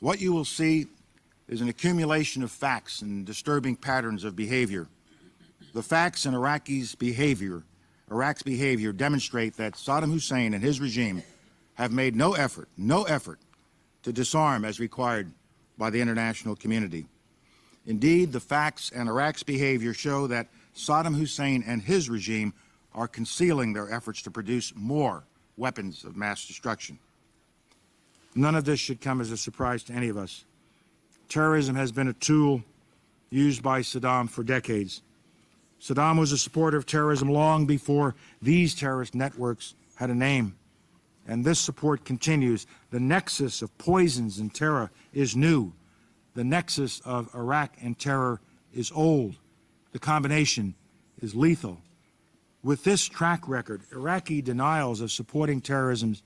What 0.00 0.20
you 0.20 0.32
will 0.32 0.44
see 0.44 0.86
is 1.48 1.60
an 1.60 1.68
accumulation 1.68 2.42
of 2.42 2.50
facts 2.50 3.02
and 3.02 3.24
disturbing 3.24 3.74
patterns 3.74 4.24
of 4.24 4.36
behavior. 4.36 4.86
The 5.72 5.82
facts 5.82 6.26
and 6.26 6.34
Iraqi's 6.36 6.94
behavior, 6.94 7.62
Iraq's 8.10 8.42
behavior 8.42 8.92
demonstrate 8.92 9.56
that 9.56 9.74
Saddam 9.74 10.12
Hussein 10.12 10.54
and 10.54 10.62
his 10.62 10.80
regime 10.80 11.22
have 11.74 11.92
made 11.92 12.16
no 12.16 12.34
effort, 12.34 12.68
no 12.76 13.04
effort 13.04 13.38
to 14.02 14.12
disarm 14.12 14.64
as 14.64 14.80
required 14.80 15.32
by 15.76 15.90
the 15.90 16.00
international 16.00 16.56
community. 16.56 17.06
Indeed, 17.86 18.32
the 18.32 18.40
facts 18.40 18.90
and 18.94 19.08
Iraq's 19.08 19.42
behavior 19.42 19.94
show 19.94 20.26
that 20.26 20.48
Saddam 20.74 21.16
Hussein 21.16 21.64
and 21.66 21.80
his 21.80 22.10
regime 22.10 22.52
are 22.94 23.08
concealing 23.08 23.72
their 23.72 23.90
efforts 23.90 24.22
to 24.22 24.30
produce 24.30 24.72
more 24.76 25.24
weapons 25.56 26.04
of 26.04 26.16
mass 26.16 26.46
destruction. 26.46 26.98
None 28.34 28.54
of 28.54 28.64
this 28.64 28.80
should 28.80 29.00
come 29.00 29.20
as 29.20 29.30
a 29.30 29.36
surprise 29.36 29.82
to 29.84 29.92
any 29.92 30.08
of 30.08 30.16
us. 30.16 30.44
Terrorism 31.28 31.76
has 31.76 31.92
been 31.92 32.08
a 32.08 32.14
tool 32.14 32.62
used 33.30 33.62
by 33.62 33.80
Saddam 33.80 34.28
for 34.28 34.42
decades. 34.42 35.02
Saddam 35.80 36.18
was 36.18 36.32
a 36.32 36.38
supporter 36.38 36.76
of 36.76 36.86
terrorism 36.86 37.28
long 37.28 37.66
before 37.66 38.14
these 38.40 38.74
terrorist 38.74 39.14
networks 39.14 39.74
had 39.96 40.10
a 40.10 40.14
name. 40.14 40.56
And 41.26 41.44
this 41.44 41.60
support 41.60 42.04
continues. 42.04 42.66
The 42.90 43.00
nexus 43.00 43.60
of 43.60 43.76
poisons 43.76 44.38
and 44.38 44.52
terror 44.52 44.90
is 45.12 45.36
new. 45.36 45.74
The 46.34 46.44
nexus 46.44 47.00
of 47.04 47.28
Iraq 47.34 47.76
and 47.82 47.98
terror 47.98 48.40
is 48.72 48.90
old. 48.94 49.36
The 49.92 49.98
combination 49.98 50.74
is 51.20 51.34
lethal. 51.34 51.82
With 52.62 52.84
this 52.84 53.04
track 53.06 53.46
record, 53.46 53.82
Iraqi 53.92 54.40
denials 54.40 55.00
of 55.00 55.12
supporting 55.12 55.60
terrorism 55.60 56.16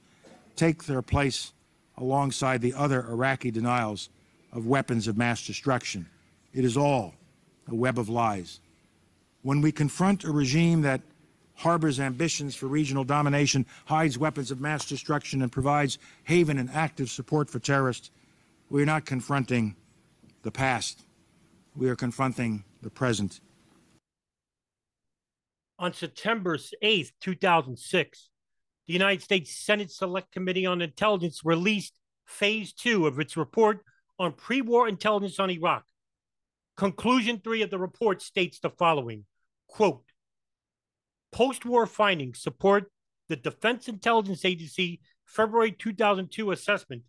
take 0.54 0.84
their 0.84 1.02
place 1.02 1.52
alongside 1.96 2.60
the 2.60 2.74
other 2.74 3.04
Iraqi 3.08 3.50
denials 3.50 4.08
of 4.52 4.66
weapons 4.66 5.08
of 5.08 5.16
mass 5.16 5.46
destruction. 5.46 6.06
It 6.52 6.64
is 6.64 6.76
all 6.76 7.14
a 7.68 7.74
web 7.74 7.98
of 7.98 8.08
lies. 8.08 8.60
When 9.42 9.60
we 9.60 9.72
confront 9.72 10.24
a 10.24 10.30
regime 10.30 10.82
that 10.82 11.00
harbors 11.54 12.00
ambitions 12.00 12.54
for 12.54 12.66
regional 12.66 13.04
domination, 13.04 13.66
hides 13.86 14.18
weapons 14.18 14.50
of 14.50 14.60
mass 14.60 14.84
destruction, 14.84 15.42
and 15.42 15.50
provides 15.50 15.98
haven 16.24 16.58
and 16.58 16.70
active 16.70 17.10
support 17.10 17.48
for 17.48 17.58
terrorists, 17.58 18.10
we 18.68 18.82
are 18.82 18.86
not 18.86 19.04
confronting 19.04 19.76
the 20.42 20.50
past. 20.50 21.02
We 21.76 21.88
are 21.88 21.96
confronting 21.96 22.64
the 22.82 22.90
present. 22.90 23.40
On 25.78 25.92
September 25.92 26.58
8, 26.80 27.12
2006, 27.20 28.28
the 28.86 28.92
United 28.92 29.22
States 29.22 29.56
Senate 29.56 29.90
Select 29.90 30.32
Committee 30.32 30.66
on 30.66 30.82
Intelligence 30.82 31.44
released 31.44 31.98
phase 32.26 32.72
two 32.72 33.06
of 33.06 33.18
its 33.18 33.36
report 33.36 33.84
on 34.18 34.32
pre 34.32 34.60
war 34.60 34.88
intelligence 34.88 35.38
on 35.38 35.50
Iraq. 35.50 35.84
Conclusion 36.76 37.40
three 37.42 37.62
of 37.62 37.70
the 37.70 37.78
report 37.78 38.22
states 38.22 38.58
the 38.60 38.70
following 38.70 39.24
quote, 39.68 40.04
Post 41.32 41.64
war 41.64 41.86
findings 41.86 42.42
support 42.42 42.90
the 43.28 43.36
Defense 43.36 43.88
Intelligence 43.88 44.44
Agency 44.44 45.00
February 45.26 45.72
2002 45.72 46.50
assessment 46.50 47.02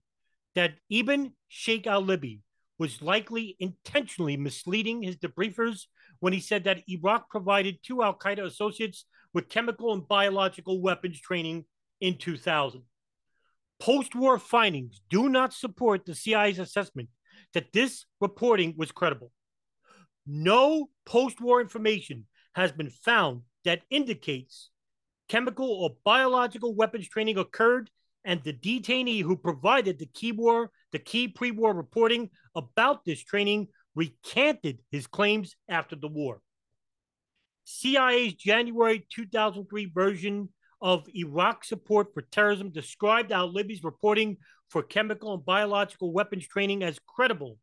that 0.55 0.75
Ibn 0.89 1.33
Sheikh 1.47 1.87
al 1.87 2.03
Libi 2.03 2.39
was 2.79 3.01
likely 3.01 3.55
intentionally 3.59 4.37
misleading 4.37 5.03
his 5.03 5.17
debriefers 5.17 5.83
when 6.19 6.33
he 6.33 6.39
said 6.39 6.63
that 6.63 6.83
Iraq 6.87 7.29
provided 7.29 7.79
two 7.83 8.01
Al 8.01 8.17
Qaeda 8.17 8.45
associates 8.45 9.05
with 9.33 9.49
chemical 9.49 9.93
and 9.93 10.07
biological 10.07 10.81
weapons 10.81 11.19
training 11.19 11.65
in 12.01 12.17
2000. 12.17 12.83
Post 13.83 14.15
war 14.15 14.39
findings 14.39 15.01
do 15.09 15.27
not 15.27 15.51
support 15.51 16.05
the 16.05 16.15
CIA's 16.15 16.57
assessment 16.57 17.09
that 17.53 17.73
this 17.73 18.05
reporting 18.21 18.75
was 18.77 18.93
credible. 18.93 19.29
No 20.25 20.89
post 21.05 21.41
war 21.41 21.59
information 21.59 22.25
has 22.55 22.71
been 22.71 22.89
found 22.89 23.41
that 23.65 23.81
indicates 23.89 24.69
chemical 25.27 25.69
or 25.69 25.97
biological 26.05 26.73
weapons 26.73 27.09
training 27.09 27.37
occurred 27.37 27.89
and 28.23 28.41
the 28.43 28.53
detainee 28.53 29.21
who 29.21 29.35
provided 29.35 29.99
the 29.99 30.05
key 30.05 30.31
war 30.31 30.71
the 30.93 30.99
key 30.99 31.27
pre-war 31.27 31.73
reporting 31.73 32.29
about 32.55 33.03
this 33.03 33.21
training 33.21 33.67
recanted 33.95 34.79
his 34.91 35.07
claims 35.07 35.57
after 35.67 35.97
the 35.97 36.07
war 36.07 36.39
cia's 37.65 38.33
january 38.33 39.05
2003 39.13 39.91
version 39.93 40.47
of 40.83 41.07
iraq 41.15 41.63
support 41.63 42.13
for 42.13 42.21
terrorism 42.21 42.69
described 42.69 43.31
al-libi's 43.31 43.83
reporting 43.83 44.37
for 44.69 44.83
chemical 44.83 45.33
and 45.33 45.43
biological 45.43 46.11
weapons 46.13 46.47
training 46.47 46.83
as 46.83 46.99
credible 47.07 47.57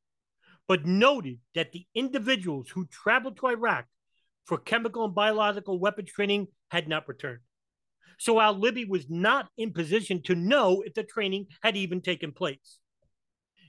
but 0.66 0.86
noted 0.86 1.38
that 1.54 1.72
the 1.72 1.84
individuals 1.94 2.70
who 2.70 2.86
traveled 2.86 3.36
to 3.36 3.46
iraq 3.46 3.86
for 4.50 4.58
chemical 4.58 5.04
and 5.04 5.14
biological 5.14 5.78
weapons 5.78 6.10
training 6.10 6.48
had 6.70 6.88
not 6.88 7.08
returned. 7.08 7.40
So 8.18 8.40
Al 8.40 8.56
Libi 8.56 8.88
was 8.88 9.06
not 9.08 9.48
in 9.56 9.72
position 9.72 10.22
to 10.24 10.34
know 10.34 10.82
if 10.84 10.94
the 10.94 11.04
training 11.04 11.46
had 11.62 11.76
even 11.76 12.00
taken 12.00 12.32
place. 12.32 12.78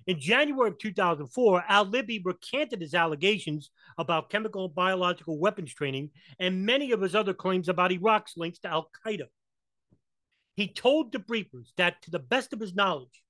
In 0.08 0.20
January 0.20 0.70
of 0.70 0.80
2004, 0.80 1.64
Al 1.68 1.86
Libi 1.86 2.22
recanted 2.26 2.82
his 2.82 2.96
allegations 2.96 3.70
about 3.98 4.30
chemical 4.30 4.66
and 4.66 4.76
biological 4.76 5.38
weapons 5.38 5.74
training 5.74 6.10
and 6.40 6.66
many 6.66 6.92
of 6.92 7.02
his 7.02 7.16
other 7.16 7.34
claims 7.34 7.70
about 7.70 7.92
Iraq's 7.92 8.36
links 8.36 8.60
to 8.60 8.68
Al 8.68 8.90
Qaeda. 9.06 9.26
He 10.56 10.68
told 10.68 11.12
the 11.12 11.20
debriefers 11.20 11.72
that, 11.78 12.02
to 12.04 12.12
the 12.12 12.20
best 12.20 12.54
of 12.54 12.60
his 12.60 12.76
knowledge, 12.76 13.24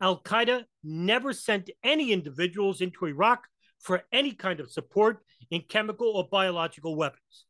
Al 0.00 0.22
Qaeda 0.22 0.64
never 0.82 1.32
sent 1.32 1.70
any 1.82 2.12
individuals 2.12 2.80
into 2.80 3.06
Iraq 3.06 3.46
for 3.80 4.02
any 4.12 4.32
kind 4.32 4.60
of 4.60 4.70
support 4.70 5.18
in 5.50 5.62
chemical 5.62 6.08
or 6.08 6.28
biological 6.28 6.96
weapons. 6.96 7.46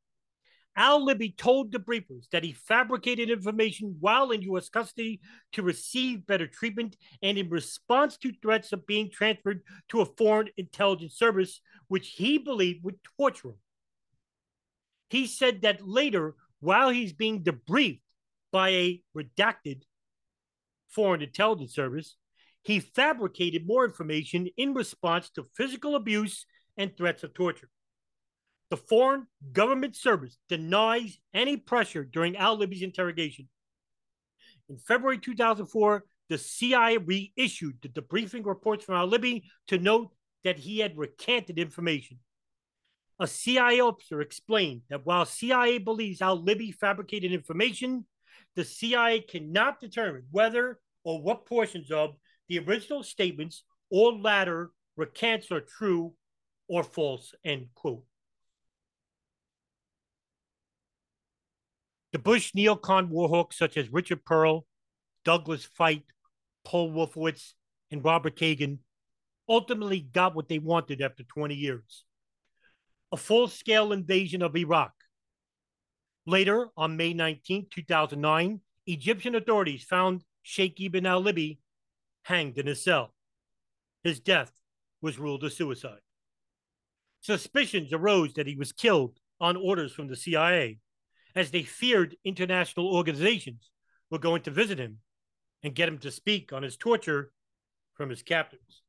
Al 0.76 1.06
Libi 1.06 1.36
told 1.36 1.70
the 1.70 1.78
debriefers 1.78 2.28
that 2.32 2.42
he 2.42 2.52
fabricated 2.52 3.30
information 3.30 3.96
while 4.00 4.32
in 4.32 4.42
U.S. 4.42 4.68
custody 4.68 5.20
to 5.52 5.62
receive 5.62 6.26
better 6.26 6.48
treatment 6.48 6.96
and 7.22 7.38
in 7.38 7.48
response 7.48 8.16
to 8.18 8.32
threats 8.42 8.72
of 8.72 8.86
being 8.86 9.09
transferred 9.09 9.62
to 9.90 10.00
a 10.00 10.07
foreign 10.16 10.48
intelligence 10.57 11.14
service, 11.16 11.61
which 11.86 12.09
he 12.09 12.38
believed 12.38 12.82
would 12.82 12.98
torture 13.16 13.50
him. 13.50 13.59
He 15.11 15.28
said 15.28 15.62
that 15.62 15.86
later, 15.86 16.34
while 16.59 16.90
he's 16.90 17.12
being 17.12 17.44
debriefed 17.44 18.00
by 18.55 18.68
a 18.68 19.02
redacted 19.16 19.82
foreign 20.88 21.22
intelligence 21.22 21.74
service, 21.74 22.14
he 22.62 22.78
fabricated 22.78 23.66
more 23.66 23.84
information 23.84 24.46
in 24.57 24.74
response 24.74 25.28
to 25.30 25.42
physical 25.57 25.96
abuse 25.96 26.46
and 26.76 26.96
threats 26.96 27.24
of 27.24 27.34
torture. 27.34 27.68
The 28.70 28.76
Foreign 28.76 29.26
Government 29.50 29.96
Service 29.96 30.38
denies 30.48 31.18
any 31.34 31.57
pressure 31.57 32.05
during 32.05 32.36
Al 32.36 32.57
Libi's 32.57 32.82
interrogation. 32.82 33.48
In 34.68 34.78
February 34.78 35.18
2004, 35.18 36.05
the 36.28 36.38
CIA 36.38 36.98
reissued 36.98 37.78
the 37.82 37.88
debriefing 37.88 38.46
reports 38.46 38.84
from 38.84 38.94
Al 38.94 39.11
Libi 39.11 39.42
to 39.66 39.78
note 39.80 40.12
that 40.44 40.61
he 40.61 40.78
had 40.78 40.96
recanted 40.96 41.59
information. 41.59 42.20
A 43.18 43.26
CIA 43.26 43.80
officer 43.80 44.20
explained 44.20 44.82
that 44.90 45.05
while 45.05 45.24
CIA 45.24 45.78
believes 45.78 46.22
Al 46.22 46.40
Libi 46.40 46.72
fabricated 46.72 47.32
information, 47.32 48.07
the 48.57 48.64
CIA 48.64 49.20
cannot 49.20 49.80
determine 49.80 50.24
whether 50.30 50.78
or 51.02 51.20
what 51.20 51.46
portions 51.46 51.90
of 51.90 52.14
the 52.48 52.59
original 52.59 53.02
statements 53.02 53.62
or 53.90 54.12
latter 54.12 54.70
recants 54.96 55.50
are 55.50 55.61
true 55.61 56.14
or 56.68 56.82
false, 56.82 57.34
end 57.44 57.68
quote. 57.74 58.05
The 62.12 62.18
Bush 62.18 62.52
neocon 62.52 63.11
warhawks 63.11 63.55
such 63.55 63.76
as 63.76 63.92
Richard 63.92 64.24
Perle, 64.24 64.64
Douglas 65.24 65.68
Feith, 65.78 66.05
Paul 66.64 66.92
Wolfowitz, 66.92 67.55
and 67.90 68.05
Robert 68.05 68.36
Kagan 68.36 68.78
ultimately 69.48 70.00
got 70.00 70.34
what 70.34 70.48
they 70.48 70.59
wanted 70.59 71.02
after 71.02 71.22
20 71.24 71.55
years 71.55 72.05
a 73.14 73.16
full 73.16 73.46
scale 73.46 73.92
invasion 73.92 74.42
of 74.42 74.57
Iraq. 74.57 74.92
Later, 76.27 76.68
on 76.77 76.97
May 76.97 77.12
19, 77.12 77.66
2009, 77.70 78.61
Egyptian 78.87 79.35
authorities 79.35 79.85
found 79.85 80.25
Sheikh 80.43 80.81
Ibn 80.81 81.07
al 81.07 81.22
Libi 81.22 81.59
hanged 82.22 82.59
in 82.59 82.66
his 82.66 82.83
cell. 82.83 83.14
His 84.03 84.20
death 84.20 84.53
was 85.03 85.18
ruled 85.18 85.45
a 85.45 85.51
suicide. 85.51 86.01
Suspicions 87.20 87.93
arose 87.93 88.35
that 88.35 88.47
he 88.47 88.57
was 88.57 88.72
killed 88.72 89.18
on 89.41 89.57
orders 89.57 89.93
from 89.93 90.09
the 90.09 90.16
CIA, 90.16 90.79
as 91.35 91.51
they 91.51 91.62
feared 91.62 92.16
international 92.25 92.95
organizations 92.95 93.70
were 94.11 94.18
going 94.18 94.43
to 94.43 94.51
visit 94.51 94.79
him 94.79 94.99
and 95.62 95.75
get 95.75 95.89
him 95.89 95.99
to 95.99 96.11
speak 96.11 96.53
on 96.53 96.62
his 96.62 96.77
torture 96.77 97.33
from 97.95 98.11
his 98.11 98.22
captors. 98.22 98.83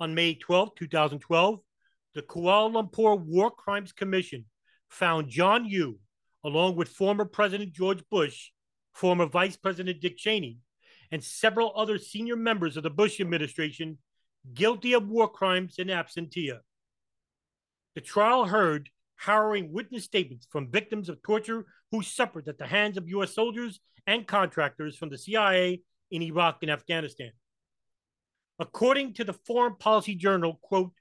On 0.00 0.14
May 0.14 0.34
12, 0.34 0.74
2012, 0.76 1.60
the 2.14 2.22
Kuala 2.22 2.72
Lumpur 2.72 3.18
War 3.18 3.50
Crimes 3.50 3.92
Commission 3.92 4.44
found 4.88 5.28
John 5.28 5.66
Yoo, 5.66 5.98
along 6.44 6.76
with 6.76 6.88
former 6.88 7.24
President 7.24 7.72
George 7.72 8.02
Bush, 8.10 8.50
former 8.92 9.26
Vice 9.26 9.56
President 9.56 10.00
Dick 10.00 10.16
Cheney, 10.16 10.58
and 11.10 11.22
several 11.22 11.72
other 11.76 11.98
senior 11.98 12.36
members 12.36 12.76
of 12.76 12.82
the 12.82 12.90
Bush 12.90 13.20
administration 13.20 13.98
guilty 14.54 14.92
of 14.92 15.08
war 15.08 15.28
crimes 15.28 15.76
in 15.78 15.88
absentia. 15.88 16.60
The 17.94 18.00
trial 18.00 18.44
heard 18.44 18.90
harrowing 19.16 19.72
witness 19.72 20.04
statements 20.04 20.46
from 20.50 20.70
victims 20.70 21.08
of 21.08 21.22
torture 21.22 21.66
who 21.90 22.02
suffered 22.02 22.48
at 22.48 22.58
the 22.58 22.66
hands 22.66 22.96
of 22.96 23.08
U.S. 23.08 23.34
soldiers 23.34 23.80
and 24.06 24.26
contractors 24.26 24.96
from 24.96 25.10
the 25.10 25.18
CIA 25.18 25.82
in 26.10 26.22
Iraq 26.22 26.58
and 26.62 26.70
Afghanistan. 26.70 27.32
According 28.58 29.14
to 29.14 29.24
the 29.24 29.32
Foreign 29.32 29.76
Policy 29.76 30.14
Journal, 30.14 30.58
quote, 30.62 30.92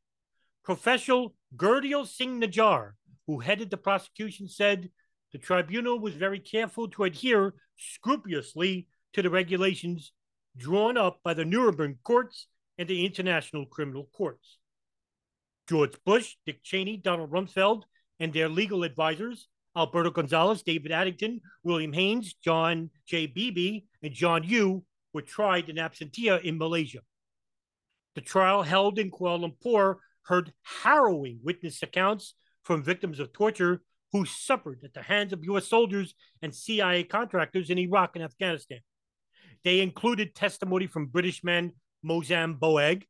Professor 0.64 1.28
Gurdial 1.56 2.06
Singh 2.06 2.42
Nijar, 2.42 2.92
who 3.28 3.40
headed 3.40 3.70
the 3.70 3.78
prosecution, 3.78 4.48
said 4.48 4.90
the 5.32 5.38
tribunal 5.38 6.00
was 6.00 6.16
very 6.16 6.40
careful 6.40 6.88
to 6.90 7.04
adhere 7.04 7.54
scrupulously 7.78 8.88
to 9.14 9.22
the 9.22 9.30
regulations 9.30 10.14
drawn 10.58 10.98
up 10.98 11.20
by 11.24 11.34
the 11.34 11.46
Nuremberg 11.46 11.98
courts 12.04 12.48
and 12.78 12.88
the 12.88 13.06
international 13.06 13.66
criminal 13.66 14.10
courts. 14.14 14.58
George 15.70 15.94
Bush, 16.06 16.36
Dick 16.46 16.64
Cheney, 16.64 16.98
Donald 16.98 17.32
Rumsfeld, 17.32 17.84
and 18.20 18.34
their 18.34 18.50
legal 18.50 18.84
advisors, 18.84 19.48
Alberto 19.76 20.10
Gonzales, 20.10 20.64
David 20.64 20.92
Addington, 20.92 21.42
William 21.64 21.94
Haynes, 21.94 22.34
John 22.34 22.90
J. 23.06 23.28
Bybee, 23.28 23.84
and 24.02 24.14
John 24.14 24.44
Yoo, 24.44 24.84
were 25.14 25.22
tried 25.22 25.70
in 25.70 25.76
absentia 25.76 26.42
in 26.44 26.58
Malaysia. 26.58 27.00
The 28.16 28.22
trial 28.22 28.64
held 28.64 28.98
in 28.98 29.12
Kuala 29.12 29.52
Lumpur 29.52 29.98
heard 30.24 30.54
harrowing 30.64 31.40
witness 31.44 31.84
accounts 31.84 32.34
from 32.68 32.84
victims 32.84 33.22
of 33.22 33.32
torture 33.32 33.82
who 34.12 34.26
suffered 34.26 34.82
at 34.84 34.94
the 34.94 35.02
hands 35.02 35.32
of 35.32 35.44
U.S. 35.46 35.68
soldiers 35.68 36.14
and 36.42 36.54
CIA 36.54 37.06
contractors 37.06 37.70
in 37.70 37.78
Iraq 37.78 38.12
and 38.16 38.26
Afghanistan. 38.26 38.80
They 39.64 39.80
included 39.80 40.36
testimony 40.36 40.86
from 40.86 41.08
British 41.08 41.46
man 41.46 41.72
Moazzam 42.06 42.60
Begg, 42.60 43.06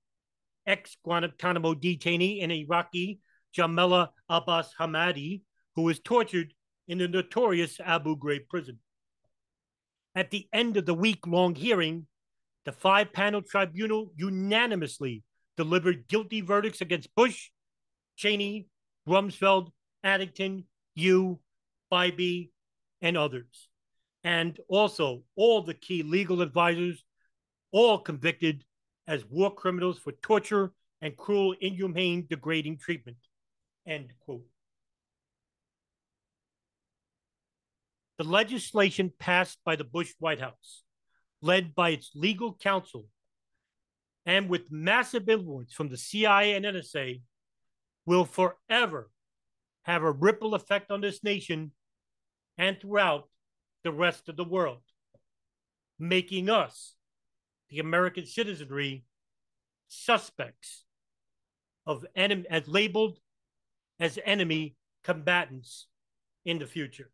ex 0.68 0.96
Guantanamo 1.04 1.74
detainee 1.74 2.44
and 2.44 2.52
Iraqi 2.52 3.20
Jamila 3.52 4.12
Abbas 4.30 4.74
Hamadi, 4.80 5.42
who 5.76 5.82
was 5.82 6.00
tortured 6.00 6.54
in 6.88 7.00
the 7.00 7.08
notorious 7.08 7.80
Abu 7.84 8.16
Ghraib 8.16 8.48
prison. 8.48 8.78
At 10.14 10.30
the 10.30 10.48
end 10.54 10.78
of 10.78 10.86
the 10.86 10.94
week 10.94 11.26
long 11.26 11.56
hearing, 11.56 12.06
the 12.66 12.72
five 12.72 13.12
panel 13.12 13.42
tribunal 13.42 14.12
unanimously 14.16 15.24
delivered 15.58 16.08
guilty 16.08 16.42
verdicts 16.42 16.82
against 16.82 17.14
Bush, 17.16 17.50
Cheney, 18.16 18.68
Rumsfeld, 19.08 19.70
Addington, 20.04 20.66
Yoo, 20.96 21.40
Bybee, 21.92 22.50
and 23.02 23.18
others. 23.18 23.70
And 24.24 24.60
also 24.68 25.24
all 25.36 25.62
the 25.62 25.74
key 25.74 26.04
legal 26.04 26.42
advisors, 26.42 27.04
all 27.72 28.00
convicted 28.00 28.64
as 29.08 29.26
war 29.26 29.54
criminals 29.54 30.00
for 30.00 30.12
torture 30.12 30.74
and 31.02 31.16
cruel, 31.16 31.56
inhumane, 31.62 32.26
degrading 32.30 32.78
treatment. 32.78 33.18
End 33.86 34.12
quote. 34.20 34.46
The 38.18 38.24
legislation 38.24 39.14
passed 39.20 39.60
by 39.64 39.76
the 39.76 39.84
Bush 39.84 40.14
White 40.20 40.40
House 40.40 40.84
led 41.42 41.76
by 41.76 41.90
its 41.90 42.12
legal 42.16 42.54
counsel 42.54 43.06
and 44.26 44.50
with 44.50 44.72
massive 44.72 45.30
influence 45.30 45.74
from 45.74 45.90
the 45.90 45.98
CIA 45.98 46.56
and 46.56 46.66
NSA, 46.66 47.22
will 48.08 48.26
forever 48.26 49.12
have 49.84 50.02
a 50.02 50.12
ripple 50.12 50.56
effect 50.56 50.90
on 50.90 51.02
this 51.02 51.24
nation 51.24 51.72
and 52.58 52.80
throughout 52.80 53.28
the 53.84 53.92
rest 53.92 54.30
of 54.30 54.38
the 54.38 54.44
world, 54.44 54.82
making 56.00 56.50
us, 56.50 56.96
the 57.70 57.80
American 57.80 58.26
citizenry, 58.26 59.04
suspects 59.90 60.86
of 61.86 62.06
enemy 62.16 62.46
as 62.50 62.68
labeled 62.68 63.20
as 64.00 64.18
enemy 64.26 64.76
combatants 65.04 65.88
in 66.46 66.60
the 66.60 66.66
future. 66.66 67.12